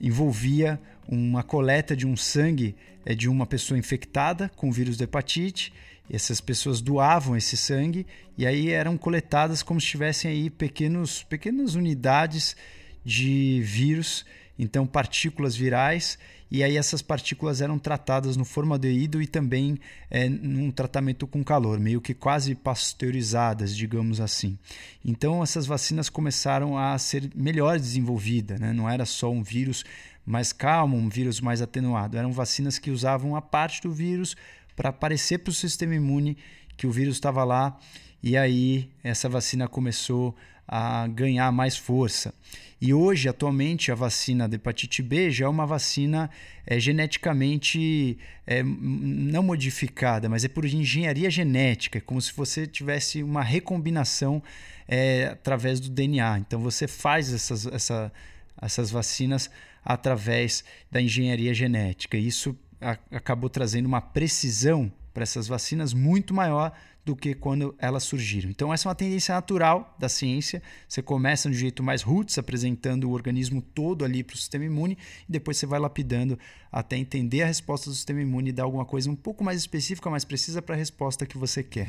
[0.00, 5.04] envolvia uma coleta de um sangue é, de uma pessoa infectada com o vírus da
[5.04, 5.72] hepatite.
[6.10, 11.74] Essas pessoas doavam esse sangue e aí eram coletadas como se tivessem aí pequenos, pequenas
[11.74, 12.56] unidades
[13.04, 14.26] de vírus,
[14.58, 16.18] então partículas virais
[16.50, 19.78] e aí essas partículas eram tratadas no formaldeído e também
[20.10, 24.58] é, num tratamento com calor, meio que quase pasteurizadas, digamos assim.
[25.04, 28.72] Então essas vacinas começaram a ser melhor desenvolvidas, né?
[28.72, 29.84] não era só um vírus
[30.24, 34.36] mais calmo, um vírus mais atenuado, eram vacinas que usavam a parte do vírus
[34.76, 36.36] para aparecer para o sistema imune
[36.76, 37.78] que o vírus estava lá
[38.22, 40.34] e aí essa vacina começou
[40.66, 42.32] a ganhar mais força.
[42.80, 46.30] E hoje, atualmente, a vacina da hepatite B já é uma vacina
[46.66, 53.22] é, geneticamente é, não modificada, mas é por engenharia genética, é como se você tivesse
[53.22, 54.42] uma recombinação
[54.88, 56.38] é, através do DNA.
[56.38, 58.12] Então você faz essas, essa,
[58.62, 59.50] essas vacinas
[59.84, 62.16] através da engenharia genética.
[62.16, 62.56] Isso
[63.10, 66.72] acabou trazendo uma precisão para essas vacinas muito maior
[67.04, 68.50] do que quando elas surgiram.
[68.50, 70.62] Então, essa é uma tendência natural da ciência.
[70.86, 74.64] Você começa de um jeito mais roots, apresentando o organismo todo ali para o sistema
[74.64, 76.38] imune, e depois você vai lapidando
[76.70, 80.10] até entender a resposta do sistema imune e dar alguma coisa um pouco mais específica,
[80.10, 81.88] mais precisa para a resposta que você quer.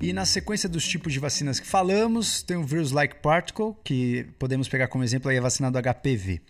[0.00, 4.68] E na sequência dos tipos de vacinas que falamos, tem o Virus-like Particle, que podemos
[4.68, 6.40] pegar como exemplo aí a vacina do HPV.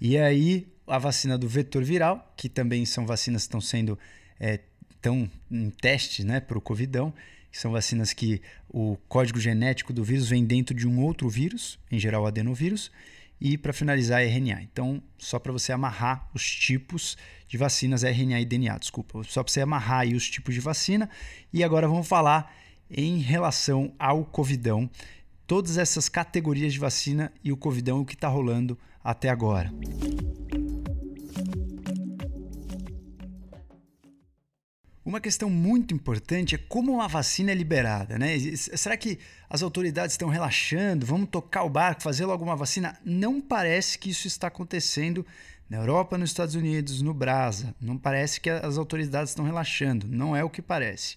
[0.00, 3.98] E aí, a vacina do vetor viral, que também são vacinas que estão sendo.
[4.38, 4.60] É,
[5.04, 7.12] estão em teste né, para o Covidão
[7.54, 11.78] que são vacinas que o código genético do vírus vem dentro de um outro vírus,
[11.88, 12.90] em geral adenovírus,
[13.40, 14.62] e para finalizar RNA.
[14.62, 19.52] Então, só para você amarrar os tipos de vacinas RNA e DNA, desculpa, só para
[19.52, 21.08] você amarrar aí os tipos de vacina.
[21.52, 22.52] E agora vamos falar
[22.90, 24.90] em relação ao covidão,
[25.46, 29.72] todas essas categorias de vacina e o covidão o que está rolando até agora.
[35.04, 38.38] Uma questão muito importante é como uma vacina é liberada, né?
[38.56, 39.18] Será que
[39.50, 41.04] as autoridades estão relaxando?
[41.04, 42.98] Vamos tocar o barco, fazer logo uma vacina?
[43.04, 45.26] Não parece que isso está acontecendo
[45.68, 47.74] na Europa, nos Estados Unidos, no Brasa.
[47.78, 50.06] Não parece que as autoridades estão relaxando.
[50.08, 51.16] Não é o que parece.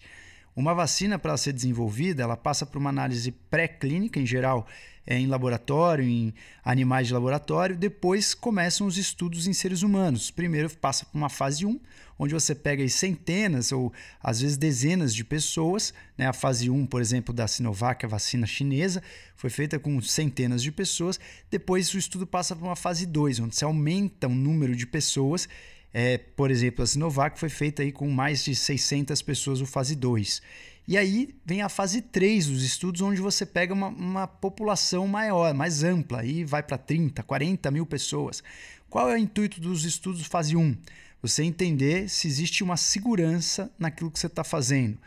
[0.58, 4.66] Uma vacina, para ser desenvolvida, ela passa por uma análise pré-clínica, em geral,
[5.06, 6.34] é, em laboratório, em
[6.66, 7.78] animais de laboratório.
[7.78, 10.32] Depois começam os estudos em seres humanos.
[10.32, 11.80] Primeiro passa por uma fase 1,
[12.18, 15.94] onde você pega centenas ou às vezes dezenas de pessoas.
[16.18, 16.26] Né?
[16.26, 19.04] A fase 1, por exemplo, da Sinovac, a vacina chinesa,
[19.36, 21.20] foi feita com centenas de pessoas.
[21.52, 25.48] Depois o estudo passa para uma fase 2, onde se aumenta o número de pessoas.
[25.94, 29.96] É, por exemplo, a Sinovac foi feita aí com mais de 600 pessoas, o fase
[29.96, 30.42] 2.
[30.88, 35.54] E aí vem a fase 3 dos estudos, onde você pega uma, uma população maior,
[35.54, 38.42] mais ampla, e vai para 30, 40 mil pessoas.
[38.90, 40.78] Qual é o intuito dos estudos fase 1?
[41.22, 44.98] Você entender se existe uma segurança naquilo que você está fazendo.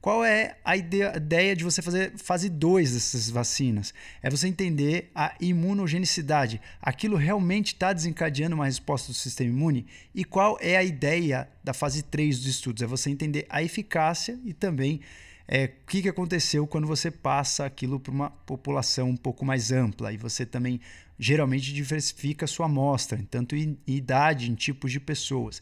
[0.00, 3.92] Qual é a ideia de você fazer fase 2 dessas vacinas?
[4.22, 6.58] É você entender a imunogenicidade.
[6.80, 9.86] Aquilo realmente está desencadeando uma resposta do sistema imune?
[10.14, 12.82] E qual é a ideia da fase 3 dos estudos?
[12.82, 15.02] É você entender a eficácia e também
[15.46, 19.70] é, o que, que aconteceu quando você passa aquilo para uma população um pouco mais
[19.70, 20.14] ampla.
[20.14, 20.80] E você também
[21.18, 25.60] geralmente diversifica a sua amostra, tanto em idade, em tipos de pessoas.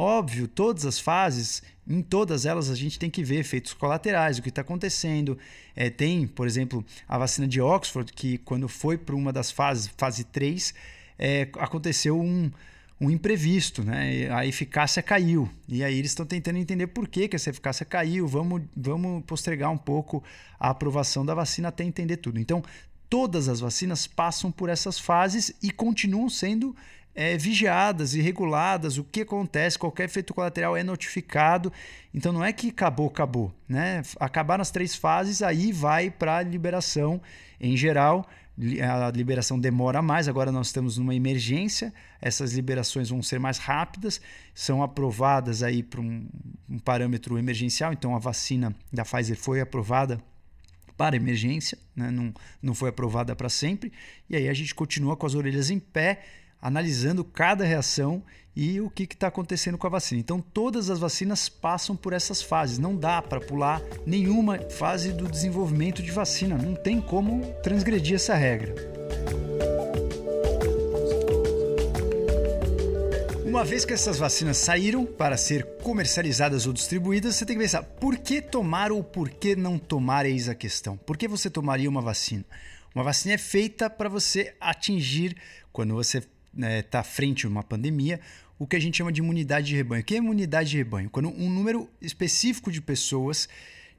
[0.00, 4.42] Óbvio, todas as fases, em todas elas a gente tem que ver efeitos colaterais, o
[4.42, 5.38] que está acontecendo.
[5.74, 9.90] É, tem, por exemplo, a vacina de Oxford, que quando foi para uma das fases,
[9.96, 10.74] fase 3,
[11.18, 12.50] é, aconteceu um,
[13.00, 14.28] um imprevisto, né?
[14.30, 15.48] a eficácia caiu.
[15.66, 18.26] E aí eles estão tentando entender por que, que essa eficácia caiu.
[18.28, 20.22] Vamos, vamos postergar um pouco
[20.60, 22.38] a aprovação da vacina até entender tudo.
[22.38, 22.62] Então,
[23.08, 26.76] todas as vacinas passam por essas fases e continuam sendo
[27.20, 31.72] é, vigiadas e reguladas, o que acontece, qualquer efeito colateral é notificado.
[32.14, 33.52] Então não é que acabou, acabou.
[33.68, 34.02] Né?
[34.20, 37.20] Acabar nas três fases, aí vai para a liberação.
[37.60, 38.24] Em geral,
[38.88, 44.20] a liberação demora mais, agora nós estamos numa emergência, essas liberações vão ser mais rápidas,
[44.54, 46.24] são aprovadas aí para um,
[46.70, 50.20] um parâmetro emergencial, então a vacina da Pfizer foi aprovada
[50.96, 52.12] para emergência, né?
[52.12, 53.92] não, não foi aprovada para sempre,
[54.30, 56.22] e aí a gente continua com as orelhas em pé,
[56.60, 58.22] analisando cada reação
[58.54, 60.20] e o que está acontecendo com a vacina.
[60.20, 62.78] Então, todas as vacinas passam por essas fases.
[62.78, 66.58] Não dá para pular nenhuma fase do desenvolvimento de vacina.
[66.58, 68.74] Não tem como transgredir essa regra.
[73.46, 77.82] Uma vez que essas vacinas saíram para ser comercializadas ou distribuídas, você tem que pensar
[77.82, 80.96] por que tomar ou por que não tomar, eis a questão.
[80.96, 82.44] Por que você tomaria uma vacina?
[82.94, 85.36] Uma vacina é feita para você atingir,
[85.72, 86.22] quando você
[86.58, 88.20] está né, tá frente a uma pandemia,
[88.58, 90.02] o que a gente chama de imunidade de rebanho.
[90.02, 91.08] O que é imunidade de rebanho?
[91.08, 93.48] Quando um número específico de pessoas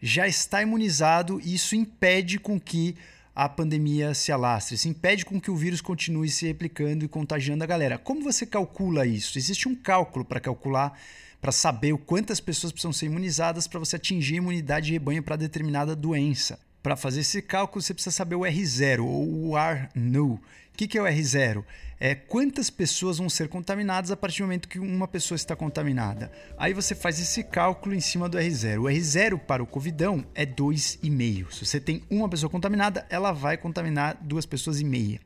[0.02, 2.96] já está imunizado e isso impede com que
[3.34, 7.64] a pandemia se alastre, isso impede com que o vírus continue se replicando e contagiando
[7.64, 7.98] a galera.
[7.98, 9.38] Como você calcula isso?
[9.38, 11.00] Existe um cálculo para calcular,
[11.40, 15.24] para saber o quantas pessoas precisam ser imunizadas para você atingir a imunidade de rebanho
[15.24, 16.60] para determinada doença.
[16.84, 20.34] Para fazer esse cálculo, você precisa saber o R0 ou o R-nu.
[20.34, 20.42] O
[20.74, 21.64] que é o R0?
[22.00, 26.32] É quantas pessoas vão ser contaminadas a partir do momento que uma pessoa está contaminada.
[26.58, 28.80] Aí você faz esse cálculo em cima do R0.
[28.80, 31.52] O R0 para o Covidão é 2,5.
[31.52, 35.20] Se você tem uma pessoa contaminada, ela vai contaminar duas pessoas e meia.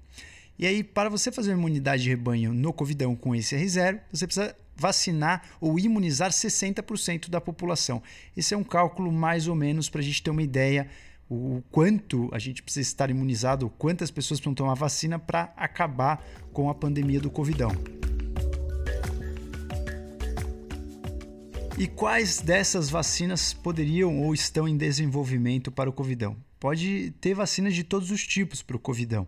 [0.57, 4.25] E aí, para você fazer uma imunidade de rebanho no Covidão com esse R0, você
[4.25, 8.01] precisa vacinar ou imunizar 60% da população.
[8.36, 10.88] Esse é um cálculo mais ou menos para a gente ter uma ideia
[11.29, 16.69] o quanto a gente precisa estar imunizado, quantas pessoas precisam tomar vacina para acabar com
[16.69, 17.71] a pandemia do Covidão.
[21.77, 26.38] E quais dessas vacinas poderiam ou estão em desenvolvimento para o Covidão?
[26.59, 29.27] Pode ter vacinas de todos os tipos para o Covidão,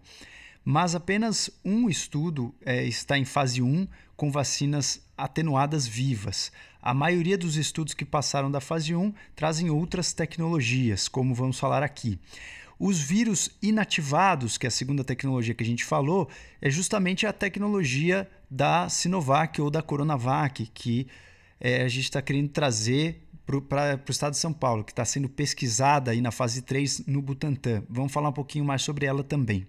[0.64, 6.52] mas apenas um estudo é, está em fase 1 com vacinas atenuadas vivas.
[6.86, 11.82] A maioria dos estudos que passaram da fase 1 trazem outras tecnologias, como vamos falar
[11.82, 12.20] aqui.
[12.78, 16.30] Os vírus inativados, que é a segunda tecnologia que a gente falou,
[16.62, 21.08] é justamente a tecnologia da Sinovac ou da Coronavac, que
[21.60, 25.28] é, a gente está querendo trazer para o estado de São Paulo, que está sendo
[25.28, 27.82] pesquisada aí na fase 3 no Butantan.
[27.90, 29.68] Vamos falar um pouquinho mais sobre ela também.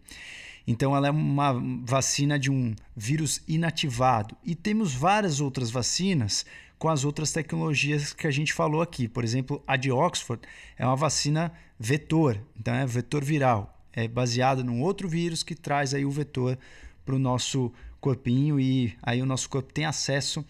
[0.66, 4.36] Então, ela é uma vacina de um vírus inativado.
[4.44, 6.44] E temos várias outras vacinas
[6.78, 9.08] com as outras tecnologias que a gente falou aqui.
[9.08, 10.42] Por exemplo, a de Oxford
[10.76, 13.72] é uma vacina vetor, então é vetor viral.
[13.92, 16.58] É baseada num outro vírus que traz aí o vetor
[17.04, 20.44] para o nosso corpinho e aí o nosso corpo tem acesso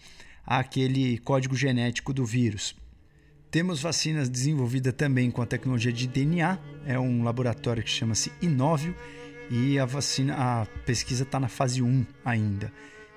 [0.45, 2.75] àquele código genético do vírus.
[3.49, 8.93] Temos vacinas desenvolvidas também com a tecnologia de DNA, é um laboratório que chama-se Inovio
[9.49, 12.71] e a vacina, a pesquisa está na fase 1 ainda.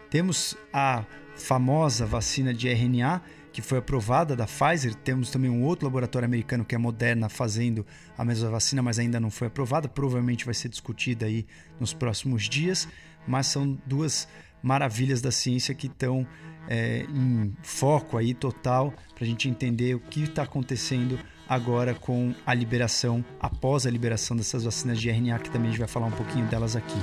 [0.09, 1.05] Temos a
[1.41, 3.23] famosa vacina de RNA
[3.53, 4.95] que foi aprovada da Pfizer.
[4.95, 7.85] Temos também um outro laboratório americano que é a Moderna fazendo
[8.17, 9.89] a mesma vacina, mas ainda não foi aprovada.
[9.89, 11.47] Provavelmente vai ser discutida aí
[11.79, 12.87] nos próximos dias.
[13.27, 14.29] Mas são duas
[14.63, 16.27] maravilhas da ciência que estão
[16.69, 22.33] é, em foco aí total para a gente entender o que está acontecendo agora com
[22.47, 26.07] a liberação, após a liberação dessas vacinas de RNA, que também a gente vai falar
[26.07, 26.99] um pouquinho delas aqui.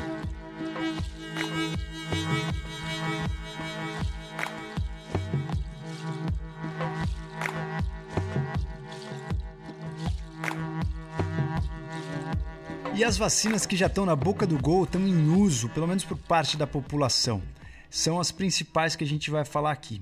[12.98, 16.04] E as vacinas que já estão na boca do gol estão em uso, pelo menos
[16.04, 17.44] por parte da população.
[17.92, 20.02] São as principais que a gente vai falar aqui.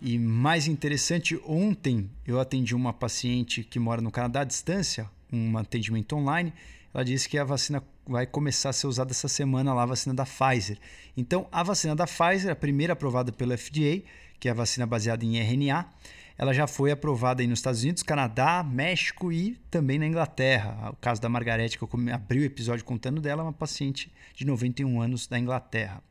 [0.00, 5.58] E mais interessante, ontem eu atendi uma paciente que mora no Canadá à distância, um
[5.58, 6.50] atendimento online.
[6.94, 10.14] Ela disse que a vacina vai começar a ser usada essa semana lá, a vacina
[10.14, 10.78] da Pfizer.
[11.14, 14.00] Então, a vacina da Pfizer, a primeira aprovada pelo FDA,
[14.40, 15.86] que é a vacina baseada em RNA,
[16.40, 20.88] ela já foi aprovada aí nos Estados Unidos, Canadá, México e também na Inglaterra.
[20.90, 24.46] O caso da Margarete, que eu abri o episódio contando dela, é uma paciente de
[24.46, 26.02] 91 anos da Inglaterra.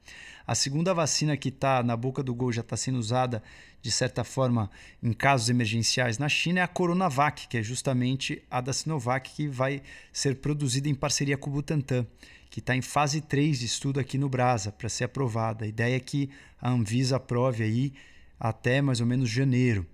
[0.46, 3.42] A segunda vacina que está na boca do gol já está sendo usada,
[3.82, 4.70] de certa forma,
[5.02, 9.48] em casos emergenciais na China, é a Coronavac, que é justamente a da Sinovac, que
[9.48, 9.82] vai
[10.14, 12.06] ser produzida em parceria com o Butantan,
[12.52, 15.66] que está em fase 3 de estudo aqui no Brasa, para ser aprovada.
[15.66, 16.30] A ideia é que
[16.62, 17.94] a Anvisa aprove aí
[18.40, 19.88] até mais ou menos janeiro.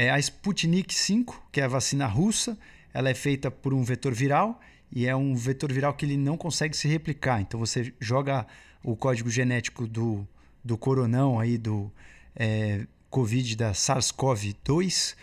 [0.00, 2.56] É a Sputnik 5, que é a vacina russa,
[2.94, 4.60] ela é feita por um vetor viral
[4.92, 7.40] e é um vetor viral que ele não consegue se replicar.
[7.40, 8.46] Então você joga
[8.80, 10.24] o código genético do,
[10.64, 11.90] do coronão aí do
[12.36, 15.16] é, Covid da SARS-CoV-2,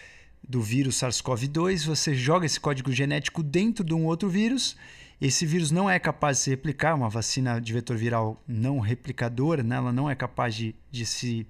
[0.44, 4.76] do vírus SARS-CoV-2, você joga esse código genético dentro de um outro vírus.
[5.22, 9.64] Esse vírus não é capaz de se replicar, uma vacina de vetor viral não replicadora,
[9.64, 9.78] né?
[9.78, 11.48] ela não é capaz de, de se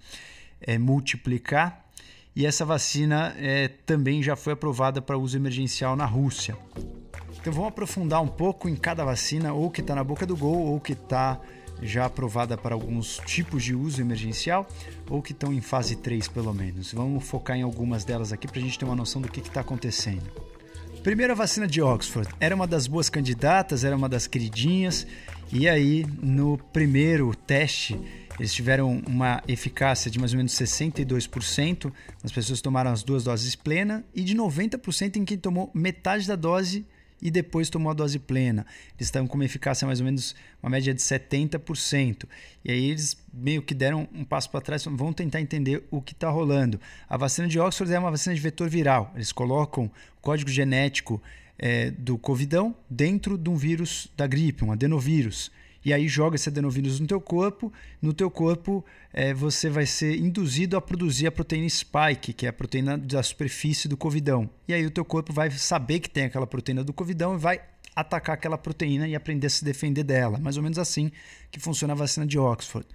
[0.61, 1.84] é, multiplicar
[2.35, 6.57] e essa vacina é, também já foi aprovada para uso emergencial na Rússia.
[7.39, 10.65] Então vamos aprofundar um pouco em cada vacina, ou que está na boca do gol,
[10.65, 11.39] ou que está
[11.81, 14.67] já aprovada para alguns tipos de uso emergencial,
[15.09, 16.91] ou que estão em fase 3 pelo menos.
[16.91, 19.61] Vamos focar em algumas delas aqui para a gente ter uma noção do que está
[19.61, 20.23] acontecendo.
[21.03, 22.27] Primeiro, a vacina de Oxford.
[22.39, 25.05] Era uma das boas candidatas, era uma das queridinhas,
[25.53, 32.31] e aí no primeiro teste eles tiveram uma eficácia de mais ou menos 62% nas
[32.31, 36.35] pessoas que tomaram as duas doses plena e de 90% em quem tomou metade da
[36.35, 36.85] dose
[37.21, 38.65] e depois tomou a dose plena.
[38.97, 42.25] Eles estavam com uma eficácia mais ou menos uma média de 70%.
[42.63, 46.11] E aí eles meio que deram um passo para trás, vão tentar entender o que
[46.11, 46.79] está rolando.
[47.09, 49.11] A vacina de Oxford é uma vacina de vetor viral.
[49.15, 51.21] Eles colocam o código genético
[51.57, 55.51] é, do covidão dentro de um vírus da gripe, um adenovírus
[55.85, 57.71] e aí joga esse adenovírus no teu corpo.
[58.01, 58.83] No teu corpo,
[59.13, 63.21] é, você vai ser induzido a produzir a proteína spike, que é a proteína da
[63.21, 64.49] superfície do covidão.
[64.67, 67.61] E aí o teu corpo vai saber que tem aquela proteína do covidão e vai
[67.95, 70.39] atacar aquela proteína e aprender a se defender dela.
[70.39, 71.11] Mais ou menos assim
[71.51, 72.87] que funciona a vacina de Oxford.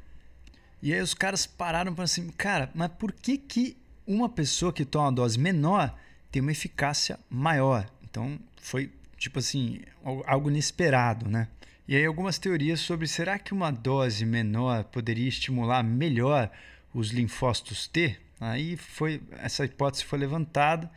[0.83, 4.85] E aí os caras pararam para assim, cara, mas por que que uma pessoa que
[4.85, 5.95] toma uma dose menor
[6.33, 7.89] tem uma eficácia maior?
[8.03, 9.81] Então foi tipo assim,
[10.27, 11.47] algo inesperado, né?
[11.91, 16.49] E aí algumas teorias sobre será que uma dose menor poderia estimular melhor
[16.95, 18.17] os linfócitos T?
[18.41, 20.89] Aí foi essa hipótese foi levantada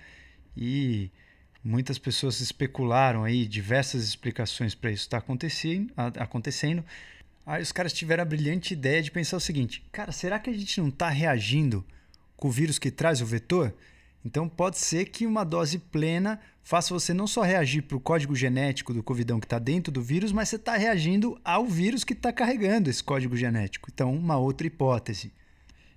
[0.55, 1.09] e
[1.63, 6.85] muitas pessoas especularam aí diversas explicações para isso estar tá acontecendo, acontecendo.
[7.43, 10.53] Aí os caras tiveram a brilhante ideia de pensar o seguinte: cara, será que a
[10.53, 11.83] gente não está reagindo
[12.37, 13.73] com o vírus que traz o vetor?
[14.25, 18.35] Então pode ser que uma dose plena faça você não só reagir para o código
[18.35, 22.13] genético do covidão que está dentro do vírus, mas você está reagindo ao vírus que
[22.13, 23.89] está carregando esse código genético.
[23.93, 25.33] Então, uma outra hipótese.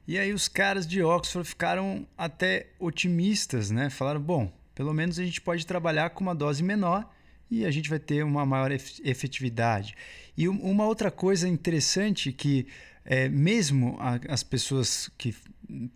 [0.08, 3.90] E aí os caras de Oxford ficaram até otimistas, né?
[3.90, 7.08] Falaram, bom, pelo menos a gente pode trabalhar com uma dose menor
[7.50, 9.94] e a gente vai ter uma maior efetividade.
[10.36, 12.66] E uma outra coisa interessante que
[13.04, 13.96] é, mesmo
[14.28, 15.34] as pessoas que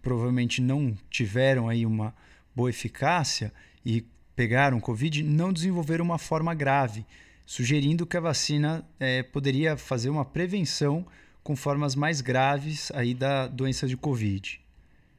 [0.03, 2.15] provavelmente não tiveram aí uma
[2.55, 3.53] boa eficácia
[3.85, 4.05] e
[4.35, 7.05] pegaram Covid não desenvolveram uma forma grave,
[7.47, 11.07] sugerindo que a vacina é, poderia fazer uma prevenção
[11.43, 14.61] com formas mais graves aí da doença de Covid.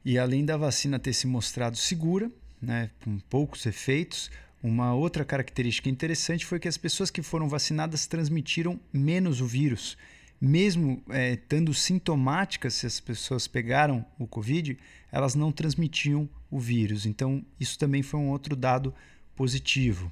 [0.03, 2.31] E além da vacina ter se mostrado segura,
[2.61, 4.31] né, com poucos efeitos,
[4.63, 9.97] uma outra característica interessante foi que as pessoas que foram vacinadas transmitiram menos o vírus.
[10.41, 14.75] Mesmo é, estando sintomáticas, se as pessoas pegaram o Covid,
[15.11, 17.05] elas não transmitiam o vírus.
[17.05, 18.93] Então, isso também foi um outro dado
[19.35, 20.11] positivo.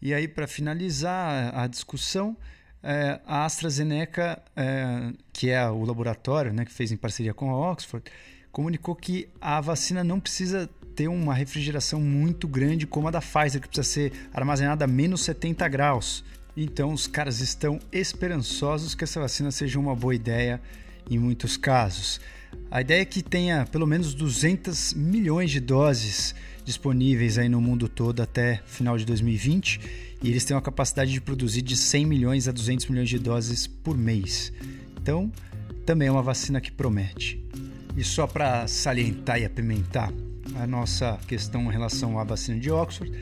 [0.00, 2.36] E aí, para finalizar a discussão,
[2.82, 7.72] é, a AstraZeneca, é, que é o laboratório né, que fez em parceria com a
[7.72, 8.08] Oxford,
[8.52, 13.60] comunicou que a vacina não precisa ter uma refrigeração muito grande como a da Pfizer,
[13.60, 16.24] que precisa ser armazenada a menos 70 graus.
[16.56, 20.60] Então, os caras estão esperançosos que essa vacina seja uma boa ideia
[21.10, 22.18] em muitos casos.
[22.70, 26.34] A ideia é que tenha pelo menos 200 milhões de doses
[26.64, 29.80] disponíveis aí no mundo todo até final de 2020
[30.22, 33.66] e eles têm uma capacidade de produzir de 100 milhões a 200 milhões de doses
[33.66, 34.50] por mês.
[35.00, 35.30] Então,
[35.84, 37.44] também é uma vacina que promete.
[37.96, 40.10] E só para salientar e apimentar
[40.54, 43.12] a nossa questão em relação à vacina de Oxford,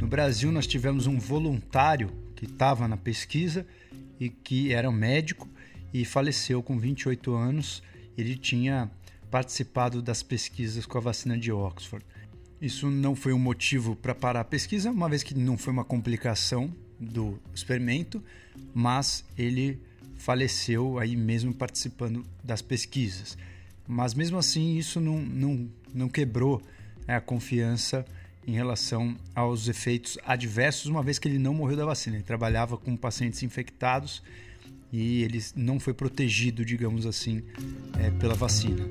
[0.00, 2.10] no Brasil nós tivemos um voluntário
[2.40, 3.66] que estava na pesquisa
[4.18, 5.46] e que era um médico
[5.92, 7.82] e faleceu com 28 anos.
[8.16, 8.90] Ele tinha
[9.30, 12.02] participado das pesquisas com a vacina de Oxford.
[12.58, 15.84] Isso não foi um motivo para parar a pesquisa, uma vez que não foi uma
[15.84, 18.24] complicação do experimento,
[18.72, 19.78] mas ele
[20.16, 23.36] faleceu aí mesmo participando das pesquisas.
[23.86, 26.62] Mas mesmo assim, isso não, não, não quebrou
[27.06, 28.02] né, a confiança
[28.46, 32.16] em relação aos efeitos adversos, uma vez que ele não morreu da vacina.
[32.16, 34.22] Ele trabalhava com pacientes infectados
[34.92, 37.42] e ele não foi protegido, digamos assim,
[37.98, 38.88] é, pela vacina.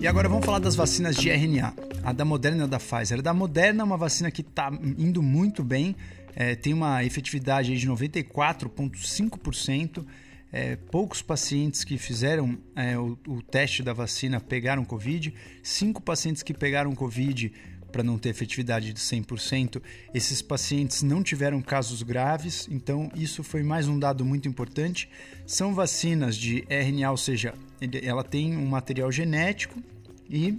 [0.00, 1.74] E agora vamos falar das vacinas de RNA.
[2.04, 3.18] A da Moderna e da Pfizer.
[3.18, 5.96] A da Moderna é uma vacina que está indo muito bem,
[6.36, 10.06] é, tem uma efetividade de 94,5%.
[10.52, 16.42] É, poucos pacientes que fizeram é, o, o, teste da vacina pegaram Covid, cinco pacientes
[16.42, 17.52] que pegaram Covid
[17.90, 19.80] para não ter efetividade de 100%,
[20.12, 25.08] esses pacientes não tiveram casos graves, então isso foi mais um dado muito importante.
[25.46, 27.54] São vacinas de RNA, ou seja,
[28.02, 29.82] ela tem um material genético
[30.28, 30.58] e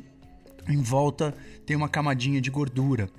[0.68, 1.34] em volta
[1.66, 3.10] tem uma camadinha de gordura.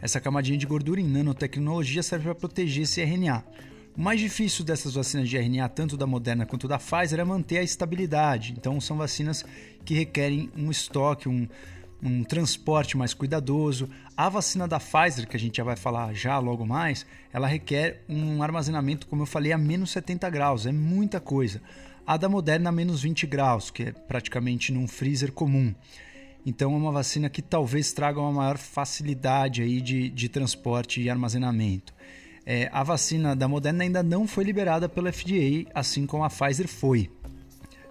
[0.00, 3.44] Essa camadinha de gordura em nanotecnologia serve para proteger esse RNA.
[3.98, 7.58] O mais difícil dessas vacinas de RNA, tanto da Moderna quanto da Pfizer, é manter
[7.58, 8.54] a estabilidade.
[8.56, 9.44] Então, são vacinas
[9.84, 11.48] que requerem um estoque, um,
[12.00, 13.90] um transporte mais cuidadoso.
[14.16, 18.04] A vacina da Pfizer, que a gente já vai falar já logo mais, ela requer
[18.08, 20.64] um armazenamento, como eu falei, a menos 70 graus.
[20.64, 21.60] É muita coisa.
[22.06, 25.74] A da Moderna, a menos 20 graus, que é praticamente num freezer comum.
[26.46, 31.10] Então é uma vacina que talvez traga uma maior facilidade aí de, de transporte e
[31.10, 31.92] armazenamento.
[32.50, 36.66] É, a vacina da Moderna ainda não foi liberada pelo FDA, assim como a Pfizer
[36.66, 37.10] foi.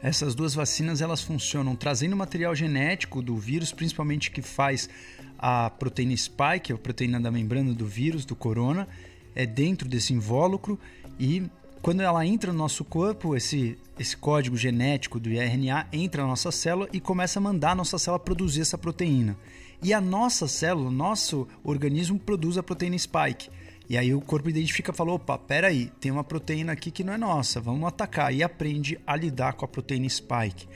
[0.01, 4.89] Essas duas vacinas elas funcionam trazendo material genético do vírus, principalmente que faz
[5.37, 8.87] a proteína spike, a proteína da membrana do vírus, do corona,
[9.35, 10.79] é dentro desse invólucro
[11.19, 11.43] e
[11.79, 16.51] quando ela entra no nosso corpo, esse, esse código genético do RNA entra na nossa
[16.51, 19.37] célula e começa a mandar a nossa célula produzir essa proteína.
[19.83, 23.51] E a nossa célula, nosso organismo produz a proteína spike.
[23.89, 27.13] E aí o corpo identifica e fala: opa, peraí, tem uma proteína aqui que não
[27.13, 28.33] é nossa, vamos atacar.
[28.33, 30.67] E aprende a lidar com a proteína spike.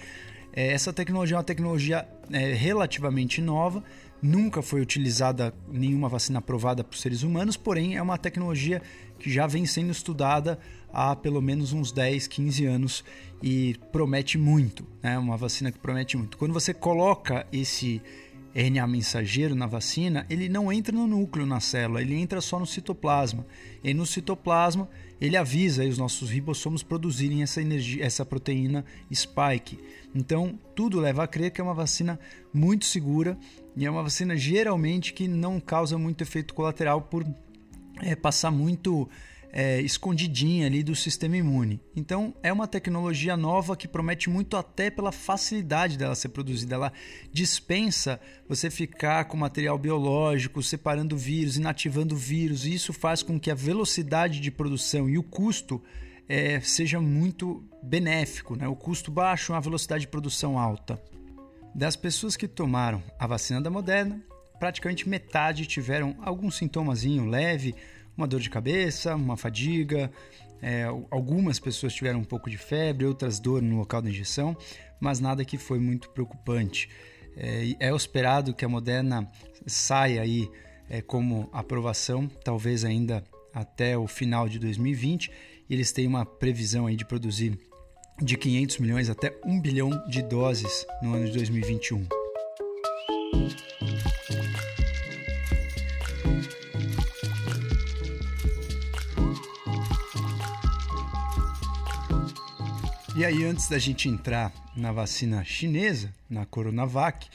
[0.53, 3.83] É, essa tecnologia é uma tecnologia é, relativamente nova,
[4.21, 8.81] nunca foi utilizada nenhuma vacina aprovada para os seres humanos, porém é uma tecnologia
[9.17, 10.59] que já vem sendo estudada
[10.91, 13.03] há pelo menos uns 10, 15 anos
[13.41, 15.17] e promete muito, né?
[15.17, 16.37] Uma vacina que promete muito.
[16.37, 18.01] Quando você coloca esse
[18.55, 22.65] RNA mensageiro na vacina, ele não entra no núcleo na célula, ele entra só no
[22.65, 23.45] citoplasma.
[23.83, 24.89] E no citoplasma,
[25.19, 28.83] ele avisa os nossos ribossomos produzirem essa energia, essa proteína
[29.13, 29.79] spike.
[30.13, 32.19] Então, tudo leva a crer que é uma vacina
[32.53, 33.37] muito segura
[33.75, 37.25] e é uma vacina geralmente que não causa muito efeito colateral por
[38.01, 39.07] é, passar muito
[39.53, 41.81] é, escondidinha ali do sistema imune.
[41.95, 46.75] Então é uma tecnologia nova que promete muito até pela facilidade dela ser produzida.
[46.75, 46.93] Ela
[47.31, 52.65] dispensa você ficar com material biológico, separando vírus, inativando vírus.
[52.65, 55.81] E isso faz com que a velocidade de produção e o custo
[56.29, 58.55] é, seja muito benéfico.
[58.55, 58.67] Né?
[58.67, 61.01] O custo baixo, a velocidade de produção alta.
[61.75, 64.21] Das pessoas que tomaram a vacina da Moderna,
[64.59, 67.73] praticamente metade tiveram algum sintomazinho leve,
[68.21, 70.11] uma dor de cabeça, uma fadiga.
[70.61, 74.55] É, algumas pessoas tiveram um pouco de febre, outras dor no local da injeção,
[74.99, 76.87] mas nada que foi muito preocupante.
[77.35, 79.29] É, é esperado que a Moderna
[79.65, 80.49] saia aí
[80.87, 85.31] é, como aprovação, talvez ainda até o final de 2020.
[85.67, 87.57] E eles têm uma previsão aí de produzir
[88.21, 92.05] de 500 milhões até 1 bilhão de doses no ano de 2021.
[103.21, 107.27] E aí, antes da gente entrar na vacina chinesa, na Coronavac,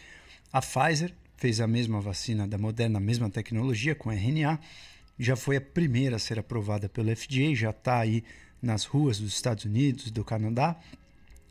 [0.53, 4.59] a Pfizer fez a mesma vacina da Moderna, a mesma tecnologia com RNA,
[5.17, 8.25] já foi a primeira a ser aprovada pelo FDA, já está aí
[8.61, 10.75] nas ruas dos Estados Unidos, do Canadá,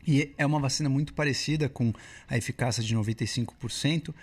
[0.06, 1.90] e é uma vacina muito parecida com
[2.28, 4.14] a eficácia de 95%,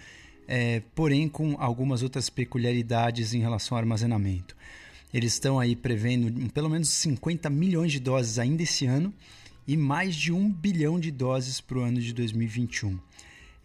[0.47, 4.55] é, porém com algumas outras peculiaridades em relação ao armazenamento.
[5.11, 9.11] Eles estão aí prevendo pelo menos 50 milhões de doses ainda esse ano
[9.67, 12.99] e mais de um bilhão de doses para o ano de 2021.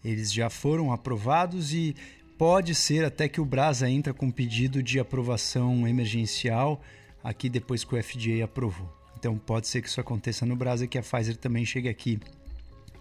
[0.03, 1.95] Eles já foram aprovados e
[2.37, 6.81] pode ser até que o Brasa entra com pedido de aprovação emergencial
[7.23, 8.89] aqui depois que o FDA aprovou.
[9.17, 12.17] Então pode ser que isso aconteça no Brasa e que a Pfizer também chegue aqui,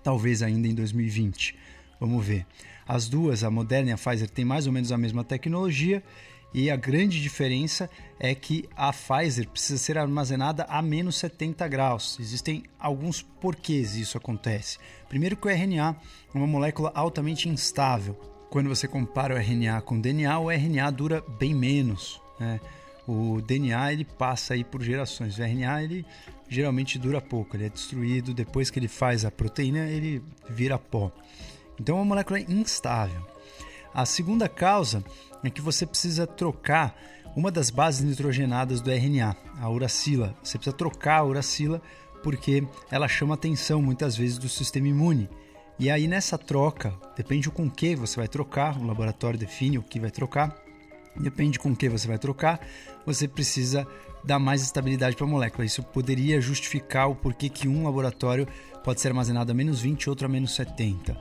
[0.03, 1.55] talvez ainda em 2020.
[2.01, 2.44] Vamos ver.
[2.86, 6.03] As duas, a Moderna e a Pfizer, têm mais ou menos a mesma tecnologia
[6.53, 12.18] E a grande diferença é que a Pfizer precisa ser armazenada a menos 70 graus.
[12.18, 14.78] Existem alguns porquês isso acontece.
[15.09, 15.96] Primeiro que o RNA
[16.34, 18.14] é uma molécula altamente instável.
[18.51, 22.20] Quando você compara o RNA com o DNA, o RNA dura bem menos.
[22.40, 22.59] Né?
[23.07, 25.38] O DNA ele passa aí por gerações.
[25.38, 26.07] O RNA ele
[26.49, 31.12] geralmente dura pouco, ele é destruído depois que ele faz a proteína, ele vira pó.
[31.78, 33.22] Então é uma molécula instável.
[33.93, 35.03] A segunda causa
[35.43, 36.97] é que você precisa trocar
[37.36, 40.34] uma das bases nitrogenadas do RNA, a uracila.
[40.43, 41.80] Você precisa trocar a uracila
[42.22, 45.28] porque ela chama atenção muitas vezes do sistema imune.
[45.78, 50.01] E aí nessa troca, depende com que você vai trocar, o laboratório define o que
[50.01, 50.57] vai trocar.
[51.16, 52.61] Depende com que você vai trocar,
[53.05, 53.86] você precisa
[54.24, 55.64] dar mais estabilidade para a molécula.
[55.64, 58.47] Isso poderia justificar o porquê que um laboratório
[58.84, 61.16] pode ser armazenado a menos 20 outro a menos 70.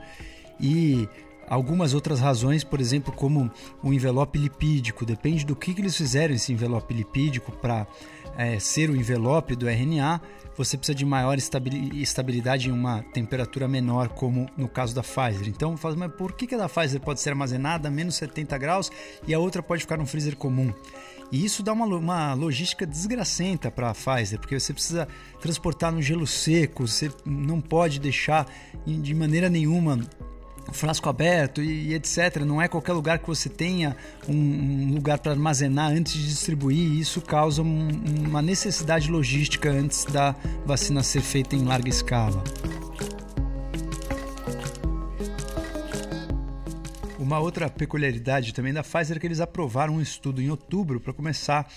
[0.60, 1.08] E
[1.48, 3.50] algumas outras razões, por exemplo, como
[3.82, 7.86] o envelope lipídico, depende do que, que eles fizeram esse envelope lipídico para
[8.36, 10.20] é, ser o envelope do RNA,
[10.56, 15.48] você precisa de maior estabilidade em uma temperatura menor, como no caso da Pfizer.
[15.48, 18.90] Então, mas por que, que a da Pfizer pode ser armazenada a menos 70 graus
[19.26, 20.72] e a outra pode ficar num freezer comum?
[21.30, 25.06] E isso dá uma, uma logística desgracenta para a Pfizer, porque você precisa
[25.40, 28.46] transportar no gelo seco, você não pode deixar
[28.86, 30.00] de maneira nenhuma
[30.72, 32.42] frasco aberto e, etc.
[32.44, 33.96] Não é qualquer lugar que você tenha
[34.28, 36.78] um, um lugar para armazenar antes de distribuir.
[36.78, 37.88] E isso causa um,
[38.26, 42.42] uma necessidade logística antes da vacina ser feita em larga escala.
[47.18, 51.12] Uma outra peculiaridade também da Pfizer é que eles aprovaram um estudo em outubro para
[51.12, 51.70] começar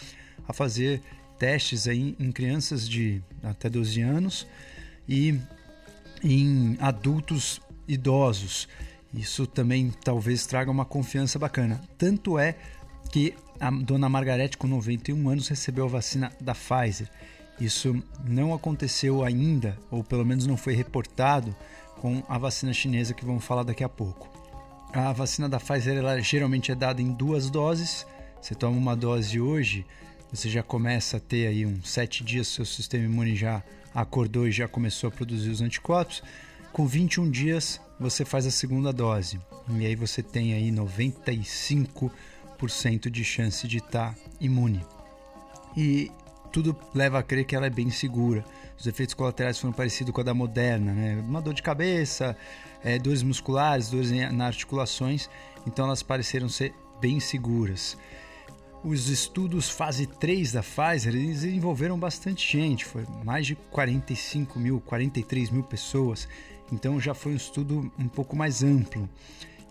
[0.48, 1.02] a fazer
[1.38, 4.48] testes aí em crianças de até 12 anos
[5.10, 5.38] e
[6.24, 7.60] em adultos
[7.92, 8.68] idosos.
[9.14, 11.82] Isso também talvez traga uma confiança bacana.
[11.98, 12.56] Tanto é
[13.12, 17.10] que a dona Margarete, com 91 anos, recebeu a vacina da Pfizer.
[17.60, 21.56] Isso não aconteceu ainda, ou pelo menos não foi reportado,
[22.00, 24.30] com a vacina chinesa que vamos falar daqui a pouco.
[24.94, 28.06] A vacina da Pfizer ela geralmente é dada em duas doses.
[28.42, 29.86] Você toma uma dose hoje,
[30.32, 33.62] você já começa a ter aí uns sete dias, seu sistema imune já
[33.94, 36.24] acordou e já começou a produzir os anticorpos.
[36.72, 39.42] Com 21 dias você faz a segunda dose
[39.78, 44.82] e aí você tem aí 95% de chance de estar tá imune.
[45.76, 46.10] E
[46.52, 48.44] tudo leva a crer que ela é bem segura.
[48.78, 51.22] Os efeitos colaterais foram parecidos com a da Moderna, né?
[51.28, 52.38] Uma dor de cabeça,
[52.84, 55.30] é, dores musculares, dores nas articulações,
[55.68, 57.96] então elas pareceram ser bem seguras.
[58.84, 64.82] Os estudos fase 3 da Pfizer eles envolveram bastante gente, foi mais de 45 mil,
[64.82, 66.28] 43 mil pessoas.
[66.72, 69.10] Então já foi um estudo um pouco mais amplo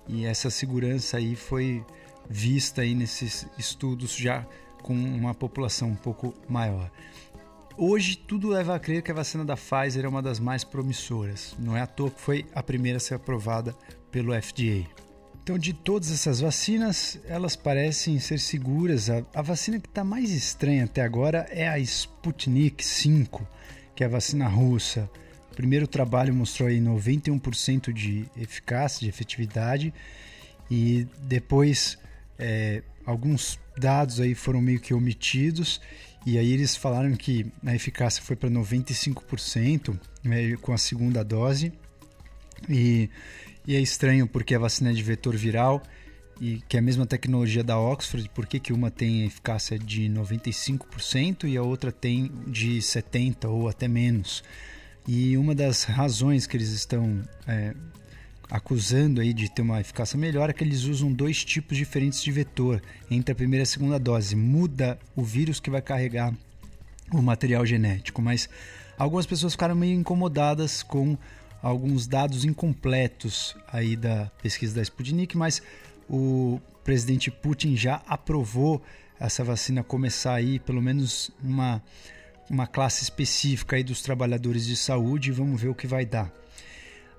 [0.09, 1.85] e essa segurança aí foi
[2.29, 4.47] vista aí nesses estudos já
[4.83, 6.91] com uma população um pouco maior.
[7.77, 11.55] Hoje tudo leva a crer que a vacina da Pfizer é uma das mais promissoras.
[11.59, 13.75] Não é à toa que foi a primeira a ser aprovada
[14.11, 14.87] pelo FDA.
[15.43, 19.09] Então, de todas essas vacinas, elas parecem ser seguras.
[19.09, 23.47] A, a vacina que está mais estranha até agora é a Sputnik 5,
[23.95, 25.11] que é a vacina russa.
[25.53, 29.93] O primeiro trabalho mostrou aí 91% de eficácia, de efetividade,
[30.71, 31.99] e depois
[32.39, 35.81] é, alguns dados aí foram meio que omitidos,
[36.25, 41.73] e aí eles falaram que a eficácia foi para 95% né, com a segunda dose,
[42.69, 43.09] e,
[43.67, 45.83] e, é estranho porque a vacina é de vetor viral,
[46.41, 50.09] e que é a mesma tecnologia da Oxford, por que, que uma tem eficácia de
[50.09, 54.43] 95% e a outra tem de 70% ou até menos?
[55.13, 57.75] E uma das razões que eles estão é,
[58.49, 62.31] acusando aí de ter uma eficácia melhor é que eles usam dois tipos diferentes de
[62.31, 62.81] vetor
[63.11, 64.37] entre a primeira e a segunda dose.
[64.37, 66.33] Muda o vírus que vai carregar
[67.13, 68.49] o material genético, mas
[68.97, 71.19] algumas pessoas ficaram meio incomodadas com
[71.61, 75.61] alguns dados incompletos aí da pesquisa da Sputnik, mas
[76.09, 78.81] o presidente Putin já aprovou
[79.19, 81.83] essa vacina começar aí pelo menos uma
[82.51, 86.33] uma classe específica aí dos trabalhadores de saúde e vamos ver o que vai dar.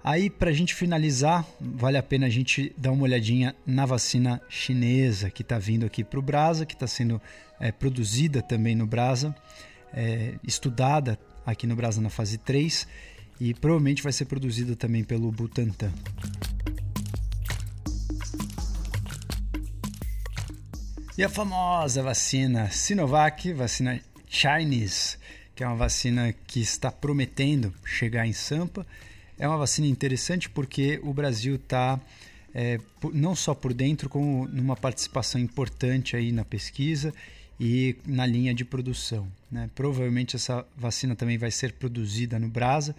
[0.03, 4.41] Aí, para a gente finalizar, vale a pena a gente dar uma olhadinha na vacina
[4.49, 7.21] chinesa que está vindo aqui para o Brasa, que está sendo
[7.59, 9.33] é, produzida também no Brasa,
[9.93, 12.87] é, estudada aqui no Brasa na fase 3
[13.39, 15.91] e provavelmente vai ser produzida também pelo Butantan.
[21.17, 23.99] E a famosa vacina Sinovac, vacina
[24.31, 25.17] Chinese,
[25.53, 28.87] que é uma vacina que está prometendo chegar em Sampa.
[29.37, 31.99] É uma vacina interessante porque o Brasil está
[32.55, 32.79] é,
[33.13, 37.13] não só por dentro, como numa participação importante aí na pesquisa
[37.59, 39.27] e na linha de produção.
[39.51, 39.69] Né?
[39.75, 42.95] Provavelmente essa vacina também vai ser produzida no Brasa.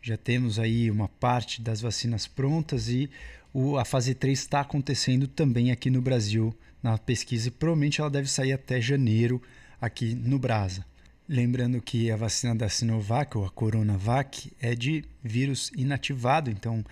[0.00, 3.10] Já temos aí uma parte das vacinas prontas e
[3.52, 8.08] o, a fase 3 está acontecendo também aqui no Brasil na pesquisa e provavelmente ela
[8.08, 9.40] deve sair até janeiro
[9.82, 10.86] aqui no Brasa.
[11.28, 16.84] Lembrando que a vacina da Sinovac, ou a Coronavac, é de vírus inativado, então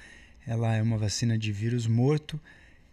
[0.45, 2.41] ela é uma vacina de vírus morto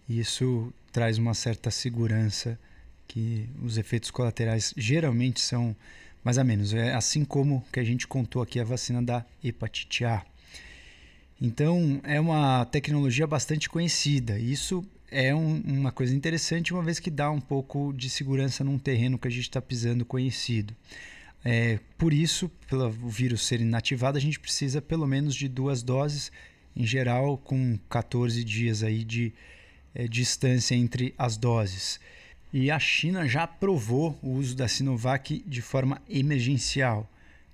[0.07, 2.59] e isso traz uma certa segurança
[3.07, 5.75] que os efeitos colaterais geralmente são
[6.23, 10.05] mais ou menos, é assim como que a gente contou aqui a vacina da hepatite
[10.05, 10.23] A.
[11.41, 14.37] Então, é uma tecnologia bastante conhecida.
[14.37, 18.77] Isso é um, uma coisa interessante, uma vez que dá um pouco de segurança num
[18.77, 20.75] terreno que a gente está pisando conhecido.
[21.43, 26.31] É, por isso, pelo vírus ser inativado, a gente precisa pelo menos de duas doses,
[26.75, 29.33] em geral com 14 dias aí de
[29.95, 31.99] é, distância entre as doses.
[32.51, 37.09] E a China já aprovou o uso da Sinovac de forma emergencial.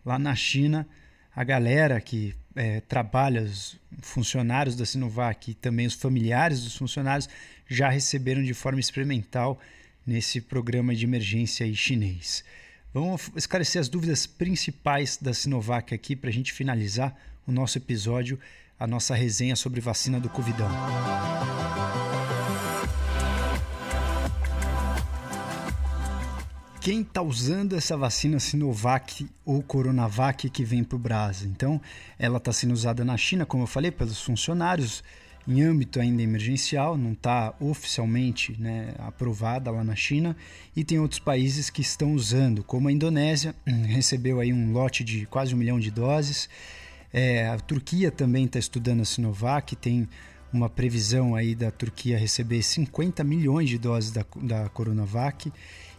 [0.06, 0.88] Lá na China,
[1.36, 7.28] a galera que é, trabalha, os funcionários da Sinovac e também os familiares dos funcionários
[7.68, 9.60] já receberam de forma experimental
[10.06, 12.44] nesse programa de emergência chinês.
[12.94, 17.16] Vamos esclarecer as dúvidas principais da Sinovac aqui para a gente finalizar
[17.48, 18.40] o nosso episódio,
[18.80, 20.70] a nossa resenha sobre vacina do Covidão.
[26.84, 31.50] Quem está usando essa vacina Sinovac ou Coronavac que vem para o Brasil.
[31.50, 31.80] Então,
[32.20, 35.02] ela está sendo usada na China, como eu falei, pelos funcionários,
[35.48, 40.36] em âmbito ainda emergencial, não está oficialmente né, aprovada lá na China,
[40.76, 43.56] e tem outros países que estão usando, como a Indonésia,
[43.88, 46.50] recebeu aí um lote de quase um milhão de doses.
[47.14, 50.06] É, a Turquia também está estudando a Sinovac, tem
[50.52, 55.50] uma previsão aí da Turquia receber 50 milhões de doses da, da Coronavac.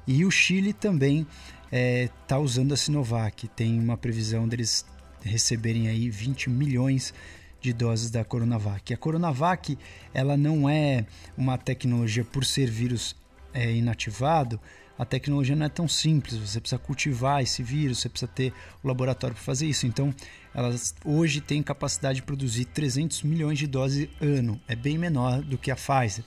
[0.07, 1.27] E o Chile também
[1.65, 4.85] está é, tá usando a Sinovac, tem uma previsão deles
[5.23, 7.15] receberem aí 20 milhões
[7.61, 8.93] de doses da Coronavac.
[8.93, 9.79] A Coronavac
[10.13, 13.17] ela não é uma tecnologia por ser vírus
[13.55, 14.61] é, inativado,
[14.99, 16.37] a tecnologia não é tão simples.
[16.37, 18.53] Você precisa cultivar esse vírus, você precisa ter
[18.83, 19.87] o laboratório para fazer isso.
[19.87, 20.15] Então,
[20.55, 24.61] elas hoje têm capacidade de produzir 300 milhões de doses ano.
[24.69, 26.25] É bem menor do que a Pfizer.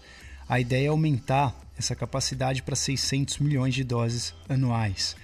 [0.49, 5.15] A ideia é aumentar essa capacidade para 600 milhões de doses anuais.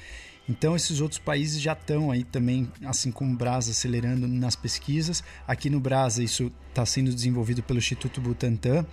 [0.48, 5.24] Então esses outros países já estão aí também, assim como o Brasa, acelerando nas pesquisas.
[5.48, 8.86] Aqui no Brasa isso está sendo desenvolvido pelo Instituto Butantan,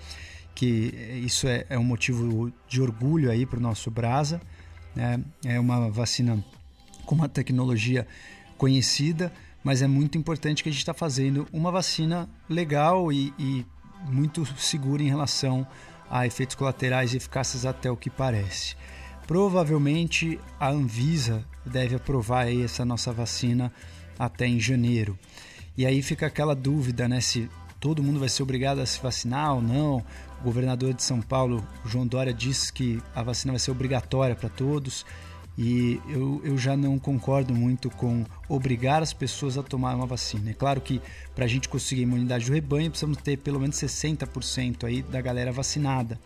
[0.54, 0.94] que
[1.24, 4.40] isso é, é um motivo de orgulho aí para o nosso Brasa.
[4.94, 5.20] Né?
[5.44, 6.42] É uma vacina
[7.04, 8.06] com uma tecnologia
[8.56, 9.32] conhecida,
[9.64, 13.66] mas é muito importante que a gente está fazendo uma vacina legal e, e
[14.08, 15.66] muito segura em relação
[16.10, 18.74] a efeitos colaterais eficazes até o que parece.
[19.26, 23.72] Provavelmente a Anvisa deve aprovar essa nossa vacina
[24.18, 25.16] até em janeiro.
[25.76, 27.48] E aí fica aquela dúvida, né, se
[27.78, 30.04] todo mundo vai ser obrigado a se vacinar ou não.
[30.40, 34.48] O governador de São Paulo, João Dória, disse que a vacina vai ser obrigatória para
[34.48, 35.06] todos.
[35.62, 40.52] E eu, eu já não concordo muito com obrigar as pessoas a tomar uma vacina.
[40.52, 41.02] É claro que
[41.34, 45.20] para a gente conseguir a imunidade do rebanho, precisamos ter pelo menos 60% aí da
[45.20, 46.18] galera vacinada.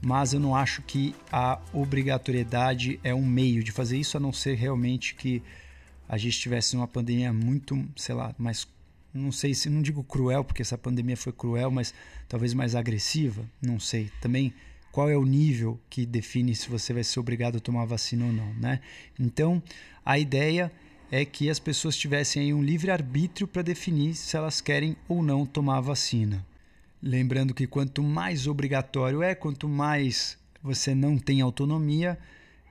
[0.00, 4.32] Mas eu não acho que a obrigatoriedade é um meio de fazer isso, a não
[4.32, 5.42] ser realmente que
[6.08, 8.66] a gente tivesse uma pandemia muito, sei lá, mais
[9.12, 11.92] não sei se não digo cruel porque essa pandemia foi cruel, mas
[12.26, 14.10] talvez mais agressiva, não sei.
[14.22, 14.54] Também
[14.92, 18.32] qual é o nível que define se você vai ser obrigado a tomar vacina ou
[18.32, 18.80] não, né?
[19.18, 19.62] Então,
[20.04, 20.72] a ideia
[21.10, 25.22] é que as pessoas tivessem aí um livre arbítrio para definir se elas querem ou
[25.22, 26.44] não tomar a vacina.
[27.02, 32.18] Lembrando que quanto mais obrigatório é, quanto mais você não tem autonomia,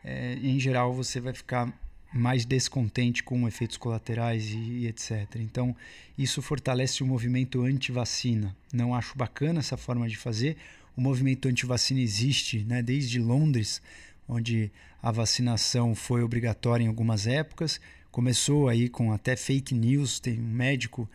[0.04, 1.74] é, em geral você vai ficar
[2.14, 5.36] mais descontente com efeitos colaterais e, e, etc.
[5.36, 5.76] Então,
[6.18, 8.56] isso fortalece o movimento anti-vacina.
[8.74, 10.58] Não acho bacana essa forma de fazer,
[11.00, 13.82] o movimento anti-vacina existe né, desde Londres,
[14.28, 14.70] onde
[15.02, 17.80] a vacinação foi obrigatória em algumas épocas.
[18.12, 20.20] Começou aí com até fake news.
[20.20, 21.10] Tem um médico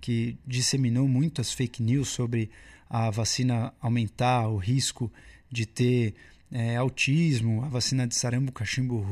[0.00, 2.50] que disseminou muitas fake news sobre
[2.90, 5.08] a vacina aumentar o risco
[5.48, 6.14] de ter
[6.50, 9.04] é, autismo, a vacina de sarampo, cachumbo,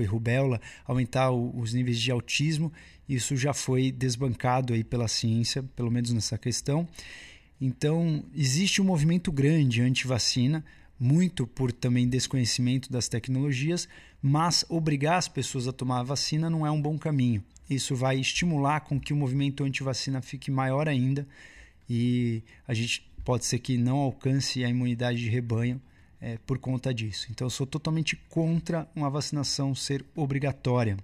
[0.00, 2.72] e rubéola, aumentar o, os níveis de autismo.
[3.08, 6.86] Isso já foi desbancado aí pela ciência, pelo menos nessa questão.
[7.60, 10.64] Então, existe um movimento grande anti-vacina,
[10.98, 13.88] muito por também desconhecimento das tecnologias,
[14.22, 17.42] mas obrigar as pessoas a tomar a vacina não é um bom caminho.
[17.68, 21.26] Isso vai estimular com que o movimento anti-vacina fique maior ainda
[21.88, 25.80] e a gente pode ser que não alcance a imunidade de rebanho
[26.20, 27.28] é, por conta disso.
[27.30, 30.96] Então, eu sou totalmente contra uma vacinação ser obrigatória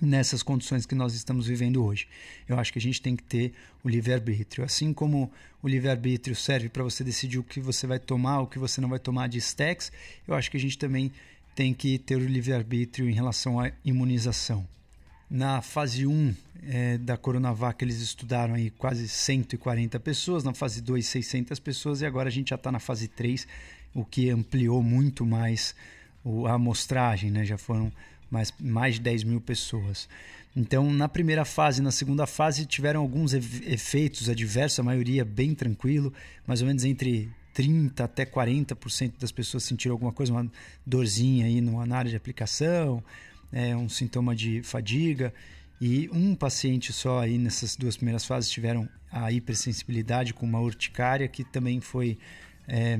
[0.00, 2.08] nessas condições que nós estamos vivendo hoje.
[2.48, 4.64] Eu acho que a gente tem que ter o livre-arbítrio.
[4.64, 5.30] Assim como
[5.62, 8.88] o livre-arbítrio serve para você decidir o que você vai tomar, o que você não
[8.88, 9.92] vai tomar de stacks,
[10.26, 11.12] eu acho que a gente também
[11.54, 14.66] tem que ter o livre-arbítrio em relação à imunização.
[15.30, 16.34] Na fase 1
[16.64, 22.06] é, da Coronavac, eles estudaram aí quase 140 pessoas, na fase 2, 600 pessoas, e
[22.06, 23.46] agora a gente já está na fase 3,
[23.94, 25.74] o que ampliou muito mais
[26.46, 27.44] a amostragem, né?
[27.44, 27.92] já foram
[28.34, 30.08] mais, mais de 10 mil pessoas.
[30.56, 35.54] Então, na primeira fase e na segunda fase, tiveram alguns efeitos adversos, a maioria bem
[35.54, 36.12] tranquilo,
[36.46, 40.50] mais ou menos entre 30% até 40% das pessoas sentiram alguma coisa, uma
[40.84, 43.02] dorzinha aí na área de aplicação,
[43.52, 45.32] é, um sintoma de fadiga.
[45.80, 51.28] E um paciente só aí nessas duas primeiras fases tiveram a hipersensibilidade com uma urticária
[51.28, 52.16] que também foi
[52.66, 52.98] é,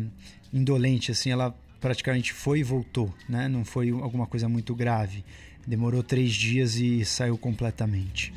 [0.52, 3.46] indolente, assim, ela praticamente foi e voltou, né?
[3.46, 5.22] Não foi alguma coisa muito grave.
[5.66, 8.32] Demorou três dias e saiu completamente.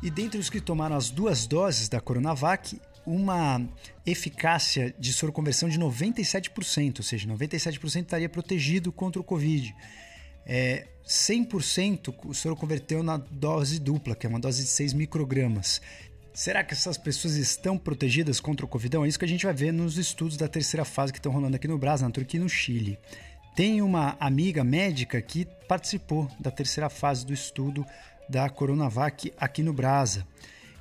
[0.00, 3.68] E dentre os que tomaram as duas doses da Coronavac, uma
[4.06, 9.74] eficácia de soroconversão de 97%, ou seja, 97% estaria protegido contra o Covid.
[10.46, 15.80] É, 100% o soro converteu na dose dupla, que é uma dose de 6 microgramas.
[16.34, 19.04] Será que essas pessoas estão protegidas contra o Covidão?
[19.04, 21.56] É isso que a gente vai ver nos estudos da terceira fase que estão rolando
[21.56, 22.98] aqui no Brasil, na Turquia e no Chile.
[23.54, 27.84] Tem uma amiga médica que participou da terceira fase do estudo
[28.30, 30.26] da Coronavac aqui no Brasa.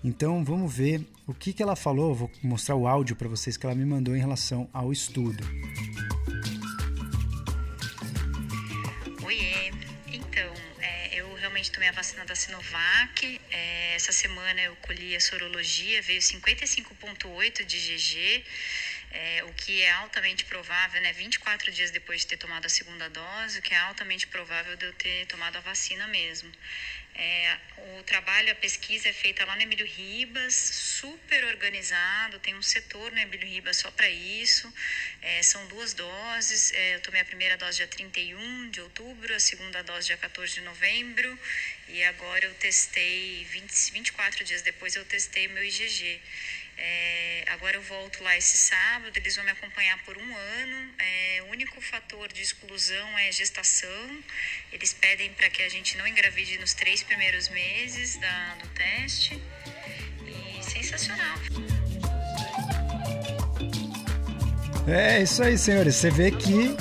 [0.01, 2.15] Então vamos ver o que, que ela falou.
[2.15, 5.43] Vou mostrar o áudio para vocês que ela me mandou em relação ao estudo.
[11.69, 13.41] Tomei a vacina da Sinovac.
[13.51, 18.45] É, essa semana eu colhi a sorologia, veio 55,8 de GG,
[19.11, 21.11] é, o que é altamente provável, né?
[21.13, 24.85] 24 dias depois de ter tomado a segunda dose, o que é altamente provável de
[24.85, 26.51] eu ter tomado a vacina mesmo.
[27.15, 27.57] É,
[27.99, 33.11] o trabalho, a pesquisa é feita lá no Emílio Ribas, super organizado, tem um setor
[33.11, 34.71] no Emílio Ribas só para isso.
[35.21, 36.71] É, são duas doses.
[36.73, 40.53] É, eu tomei a primeira dose dia 31 de outubro, a segunda dose dia 14
[40.53, 41.37] de novembro.
[41.89, 46.21] E agora eu testei, 20, 24 dias depois, eu testei meu IgG.
[46.77, 50.93] É, agora eu volto lá esse sábado, eles vão me acompanhar por um ano.
[50.99, 54.23] É, o único fator de exclusão é gestação.
[54.71, 59.41] Eles pedem para que a gente não engravide nos três primeiros meses da, do teste.
[60.25, 61.37] E sensacional.
[64.87, 65.95] É isso aí, senhores.
[65.95, 66.75] Você vê que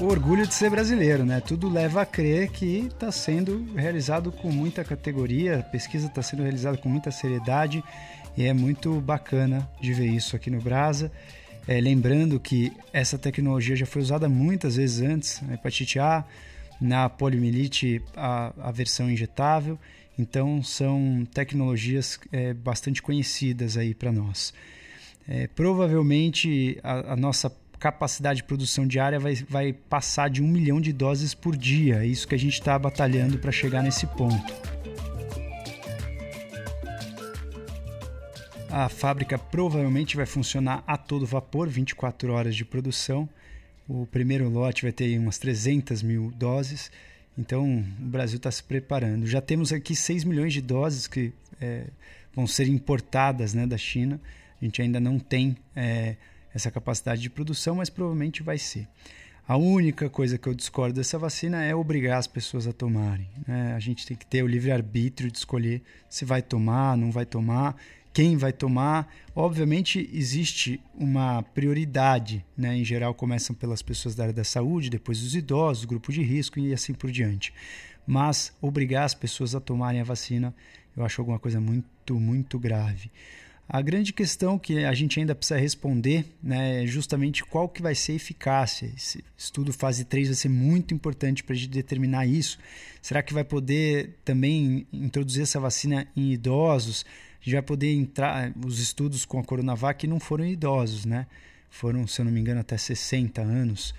[0.00, 1.40] o orgulho de ser brasileiro, né?
[1.40, 6.42] Tudo leva a crer que está sendo realizado com muita categoria, a pesquisa está sendo
[6.42, 7.82] realizada com muita seriedade
[8.36, 11.10] e é muito bacana de ver isso aqui no Brasa.
[11.66, 16.24] É, lembrando que essa tecnologia já foi usada muitas vezes antes, na hepatite A,
[16.80, 19.78] na poliomielite, a, a versão injetável.
[20.18, 24.52] Então, são tecnologias é, bastante conhecidas aí para nós.
[25.26, 30.80] É, provavelmente a, a, nossa capacidade de produção diária vai, vai passar de um milhão
[30.80, 32.02] de doses por dia.
[32.02, 34.73] É isso que a gente está batalhando para chegar nesse ponto.
[38.76, 43.28] A fábrica provavelmente vai funcionar a todo vapor, 24 horas de produção.
[43.88, 46.90] O primeiro lote vai ter umas 300 mil doses.
[47.38, 49.28] Então o Brasil está se preparando.
[49.28, 51.84] Já temos aqui 6 milhões de doses que é,
[52.34, 54.20] vão ser importadas né, da China.
[54.60, 56.16] A gente ainda não tem é,
[56.52, 58.88] essa capacidade de produção, mas provavelmente vai ser.
[59.46, 63.28] A única coisa que eu discordo dessa vacina é obrigar as pessoas a tomarem.
[63.46, 63.72] Né?
[63.76, 67.76] A gente tem que ter o livre-arbítrio de escolher se vai tomar, não vai tomar
[68.14, 69.12] quem vai tomar.
[69.34, 72.76] Obviamente, existe uma prioridade, né?
[72.76, 76.58] em geral, começam pelas pessoas da área da saúde, depois os idosos, grupo de risco
[76.60, 77.52] e assim por diante.
[78.06, 80.54] Mas obrigar as pessoas a tomarem a vacina,
[80.96, 83.10] eu acho alguma coisa muito, muito grave.
[83.68, 87.94] A grande questão que a gente ainda precisa responder né, é justamente qual que vai
[87.94, 88.92] ser a eficácia.
[88.94, 92.58] Esse estudo fase 3 vai ser muito importante para a gente determinar isso.
[93.00, 97.06] Será que vai poder também introduzir essa vacina em idosos?
[97.44, 98.52] Gente vai poder entrar.
[98.64, 101.26] Os estudos com a Coronavac não foram idosos, né?
[101.70, 103.94] Foram, se eu não me engano, até 60 anos.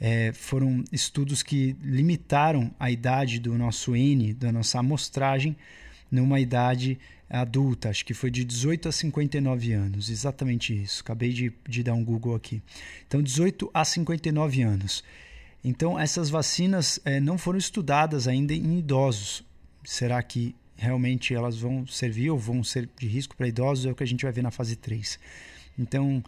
[0.00, 5.54] É, foram estudos que limitaram a idade do nosso N, da nossa amostragem,
[6.10, 11.02] numa idade adulta, acho que foi de 18 a 59 anos, exatamente isso.
[11.02, 12.60] Acabei de, de dar um Google aqui.
[13.06, 15.04] Então, 18 a 59 anos.
[15.62, 19.44] Então, essas vacinas é, não foram estudadas ainda em idosos.
[19.84, 23.94] Será que realmente elas vão servir ou vão ser de risco para idosos, é o
[23.94, 25.18] que a gente vai ver na fase 3.
[25.78, 26.22] Então,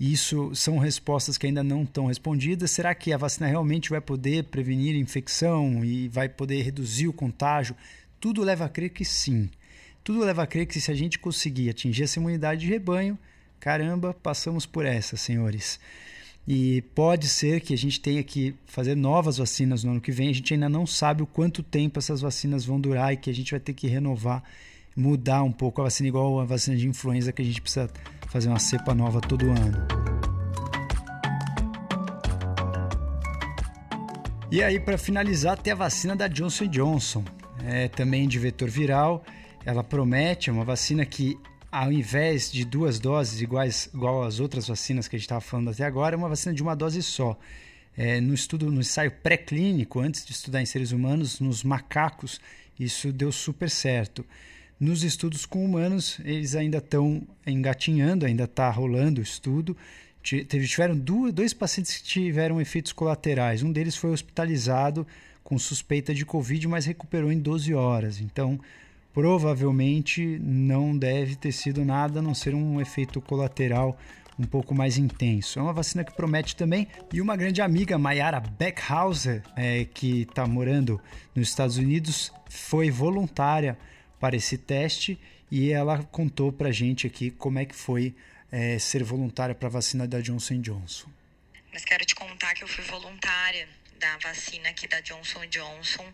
[0.00, 2.70] isso são respostas que ainda não estão respondidas.
[2.70, 7.76] Será que a vacina realmente vai poder prevenir infecção e vai poder reduzir o contágio?
[8.20, 9.50] Tudo leva a crer que sim.
[10.02, 13.18] Tudo leva a crer que se a gente conseguir atingir essa imunidade de rebanho,
[13.60, 15.78] caramba, passamos por essa, senhores.
[16.50, 20.30] E pode ser que a gente tenha que fazer novas vacinas no ano que vem.
[20.30, 23.34] A gente ainda não sabe o quanto tempo essas vacinas vão durar e que a
[23.34, 24.42] gente vai ter que renovar,
[24.96, 27.90] mudar um pouco a vacina, igual a vacina de influenza, que a gente precisa
[28.28, 29.86] fazer uma cepa nova todo ano.
[34.50, 37.24] E aí, para finalizar, tem a vacina da Johnson Johnson,
[37.62, 39.22] é também de vetor viral.
[39.66, 41.38] Ela promete é uma vacina que
[41.78, 45.70] ao invés de duas doses iguais igual às outras vacinas que a gente estava falando
[45.70, 47.38] até agora, é uma vacina de uma dose só.
[47.96, 52.40] É, no estudo, no ensaio pré-clínico, antes de estudar em seres humanos, nos macacos,
[52.80, 54.26] isso deu super certo.
[54.80, 59.76] Nos estudos com humanos, eles ainda estão engatinhando, ainda está rolando o estudo.
[60.20, 63.62] Tiveram duas, dois pacientes que tiveram efeitos colaterais.
[63.62, 65.06] Um deles foi hospitalizado
[65.44, 68.20] com suspeita de Covid, mas recuperou em 12 horas.
[68.20, 68.58] Então,
[69.12, 73.98] provavelmente não deve ter sido nada a não ser um efeito colateral
[74.38, 75.58] um pouco mais intenso.
[75.58, 76.86] É uma vacina que promete também.
[77.12, 81.00] E uma grande amiga, Mayara Beckhauser, é, que está morando
[81.34, 83.76] nos Estados Unidos, foi voluntária
[84.20, 85.18] para esse teste
[85.50, 88.14] e ela contou para gente aqui como é que foi
[88.50, 91.08] é, ser voluntária para a vacina da Johnson Johnson.
[91.72, 96.06] Mas quero te contar que eu fui voluntária da vacina aqui da Johnson Johnson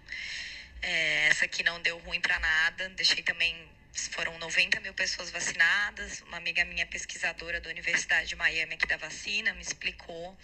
[0.82, 2.88] é, essa aqui não deu ruim para nada.
[2.90, 3.68] Deixei também.
[4.10, 6.20] Foram 90 mil pessoas vacinadas.
[6.22, 10.36] Uma amiga minha, pesquisadora da Universidade de Miami, aqui da vacina, me explicou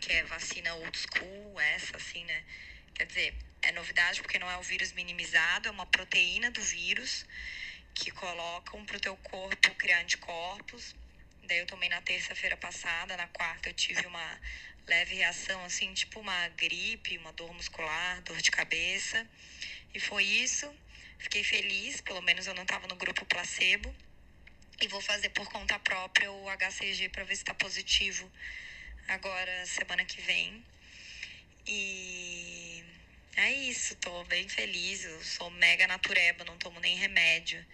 [0.00, 2.44] que é vacina old school, essa, assim, né?
[2.94, 7.24] Quer dizer, é novidade porque não é o vírus minimizado, é uma proteína do vírus
[7.94, 10.94] que colocam para o teu corpo criar anticorpos.
[11.44, 14.40] Daí eu tomei na terça-feira passada, na quarta eu tive uma
[14.86, 19.26] leve reação, assim, tipo uma gripe, uma dor muscular, dor de cabeça.
[19.94, 20.72] E foi isso.
[21.18, 23.94] Fiquei feliz, pelo menos eu não estava no grupo placebo.
[24.80, 28.30] E vou fazer por conta própria o HCG para ver se está positivo
[29.06, 30.64] agora, semana que vem.
[31.66, 32.82] E
[33.36, 35.04] é isso, tô bem feliz.
[35.04, 37.64] Eu sou mega natureba, não tomo nem remédio.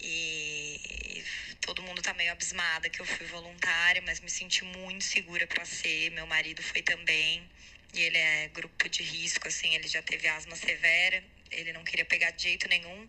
[0.00, 1.22] E
[1.60, 5.64] todo mundo tá meio abismada que eu fui voluntária, mas me senti muito segura para
[5.66, 6.10] ser.
[6.12, 7.46] Meu marido foi também.
[7.92, 12.04] E ele é grupo de risco, assim, ele já teve asma severa ele não queria
[12.04, 13.08] pegar de jeito nenhum.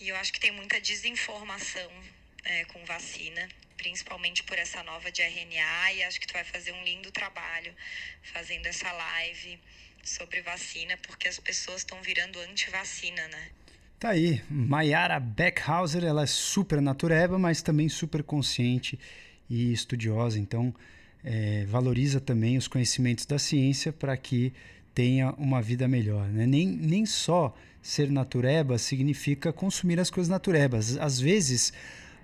[0.00, 1.90] E eu acho que tem muita desinformação
[2.44, 5.92] é, com vacina, principalmente por essa nova de RNA.
[5.94, 7.74] E acho que tu vai fazer um lindo trabalho
[8.22, 9.58] fazendo essa live
[10.02, 13.48] sobre vacina, porque as pessoas estão virando anti-vacina, né?
[13.98, 18.98] Tá aí, Mayara Beckhauser, ela é super natureba, mas também super consciente
[19.48, 20.74] e estudiosa, então
[21.22, 24.54] é, valoriza também os conhecimentos da ciência para que
[24.94, 26.26] tenha uma vida melhor.
[26.28, 26.46] Né?
[26.46, 30.96] Nem, nem só ser natureba significa consumir as coisas naturebas.
[30.98, 31.72] Às vezes,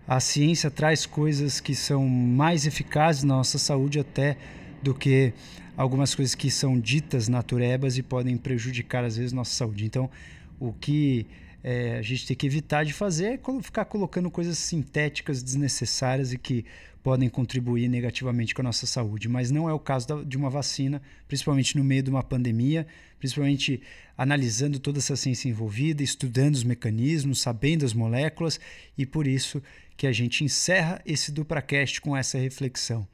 [0.06, 4.36] a ciência traz coisas que são mais eficazes na nossa saúde até
[4.82, 5.32] do que
[5.76, 9.84] algumas coisas que são ditas naturebas e podem prejudicar, às vezes, nossa saúde.
[9.84, 10.10] Então,
[10.58, 11.26] o que
[11.62, 16.38] é, a gente tem que evitar de fazer é ficar colocando coisas sintéticas desnecessárias e
[16.38, 16.64] que
[17.06, 20.50] podem contribuir negativamente com a nossa saúde, mas não é o caso da, de uma
[20.50, 22.84] vacina, principalmente no meio de uma pandemia,
[23.20, 23.80] principalmente
[24.18, 28.58] analisando toda essa ciência envolvida, estudando os mecanismos, sabendo as moléculas,
[28.98, 29.62] e por isso
[29.96, 33.06] que a gente encerra esse DupraCast com essa reflexão.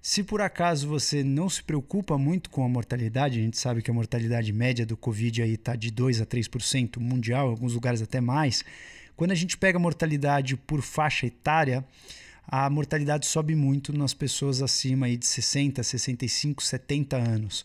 [0.00, 3.90] Se por acaso você não se preocupa muito com a mortalidade, a gente sabe que
[3.90, 8.20] a mortalidade média do Covid está de 2 a 3% mundial, em alguns lugares até
[8.20, 8.64] mais.
[9.16, 11.84] Quando a gente pega a mortalidade por faixa etária,
[12.54, 17.64] a mortalidade sobe muito nas pessoas acima aí de 60, 65, 70 anos.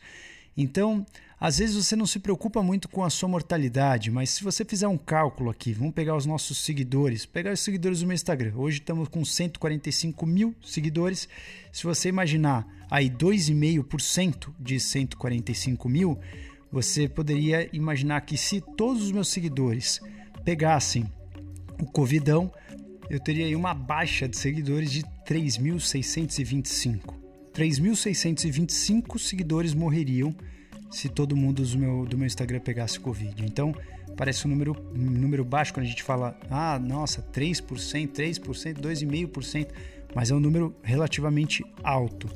[0.55, 1.05] Então,
[1.37, 4.87] às vezes você não se preocupa muito com a sua mortalidade, mas se você fizer
[4.87, 8.53] um cálculo aqui, vamos pegar os nossos seguidores, pegar os seguidores do meu Instagram.
[8.55, 11.27] Hoje estamos com 145 mil seguidores.
[11.69, 16.17] Se você imaginar aí 2,5% de 145 mil,
[16.71, 19.99] você poderia imaginar que se todos os meus seguidores
[20.45, 21.05] pegassem
[21.77, 22.49] o Covidão,
[23.09, 27.13] eu teria aí uma baixa de seguidores de 3.625.
[27.53, 30.35] 3.625 seguidores morreriam
[30.91, 33.43] se todo mundo do meu, do meu Instagram pegasse Covid.
[33.43, 33.73] Então,
[34.15, 37.61] parece um número, um número baixo quando a gente fala, ah, nossa, 3%,
[38.09, 39.67] 3%, 2,5%,
[40.15, 42.29] mas é um número relativamente alto.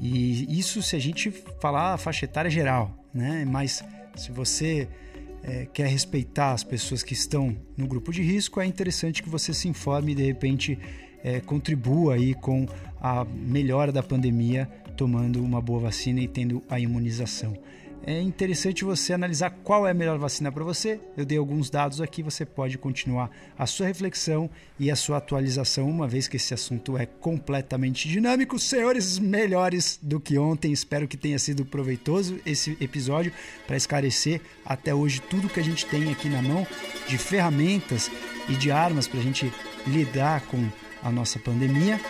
[0.00, 1.30] E isso se a gente
[1.60, 3.44] falar a faixa etária geral, né?
[3.44, 3.82] Mas
[4.16, 4.88] se você
[5.48, 9.54] é, quer respeitar as pessoas que estão no grupo de risco, é interessante que você
[9.54, 10.78] se informe e de repente
[11.24, 12.66] é, contribua aí com
[13.00, 17.54] a melhora da pandemia, tomando uma boa vacina e tendo a imunização
[18.10, 20.98] é interessante você analisar qual é a melhor vacina para você.
[21.14, 24.48] Eu dei alguns dados aqui, você pode continuar a sua reflexão
[24.78, 28.58] e a sua atualização, uma vez que esse assunto é completamente dinâmico.
[28.58, 30.72] Senhores, melhores do que ontem.
[30.72, 33.30] Espero que tenha sido proveitoso esse episódio
[33.66, 36.66] para esclarecer até hoje tudo que a gente tem aqui na mão
[37.06, 38.10] de ferramentas
[38.48, 39.52] e de armas para a gente
[39.86, 40.66] lidar com
[41.02, 42.00] a nossa pandemia.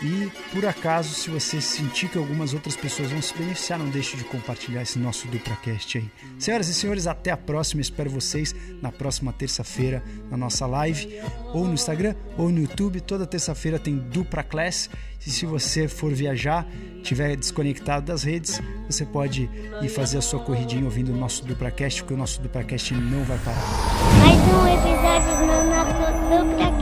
[0.00, 4.16] E por acaso, se você sentir que algumas outras pessoas vão se beneficiar, não deixe
[4.16, 6.08] de compartilhar esse nosso DupraCast aí.
[6.38, 7.80] Senhoras e senhores, até a próxima.
[7.80, 11.20] Espero vocês na próxima terça-feira na nossa live,
[11.52, 13.00] ou no Instagram, ou no YouTube.
[13.00, 14.88] Toda terça-feira tem Dupra Class.
[15.26, 16.64] E se você for viajar,
[17.02, 19.50] tiver desconectado das redes, você pode
[19.82, 23.38] ir fazer a sua corridinha ouvindo o nosso DupraCast, porque o nosso DupraCast não vai
[23.38, 23.64] parar.
[24.20, 25.98] Mais um episódio no nosso
[26.46, 26.78] DupraCast.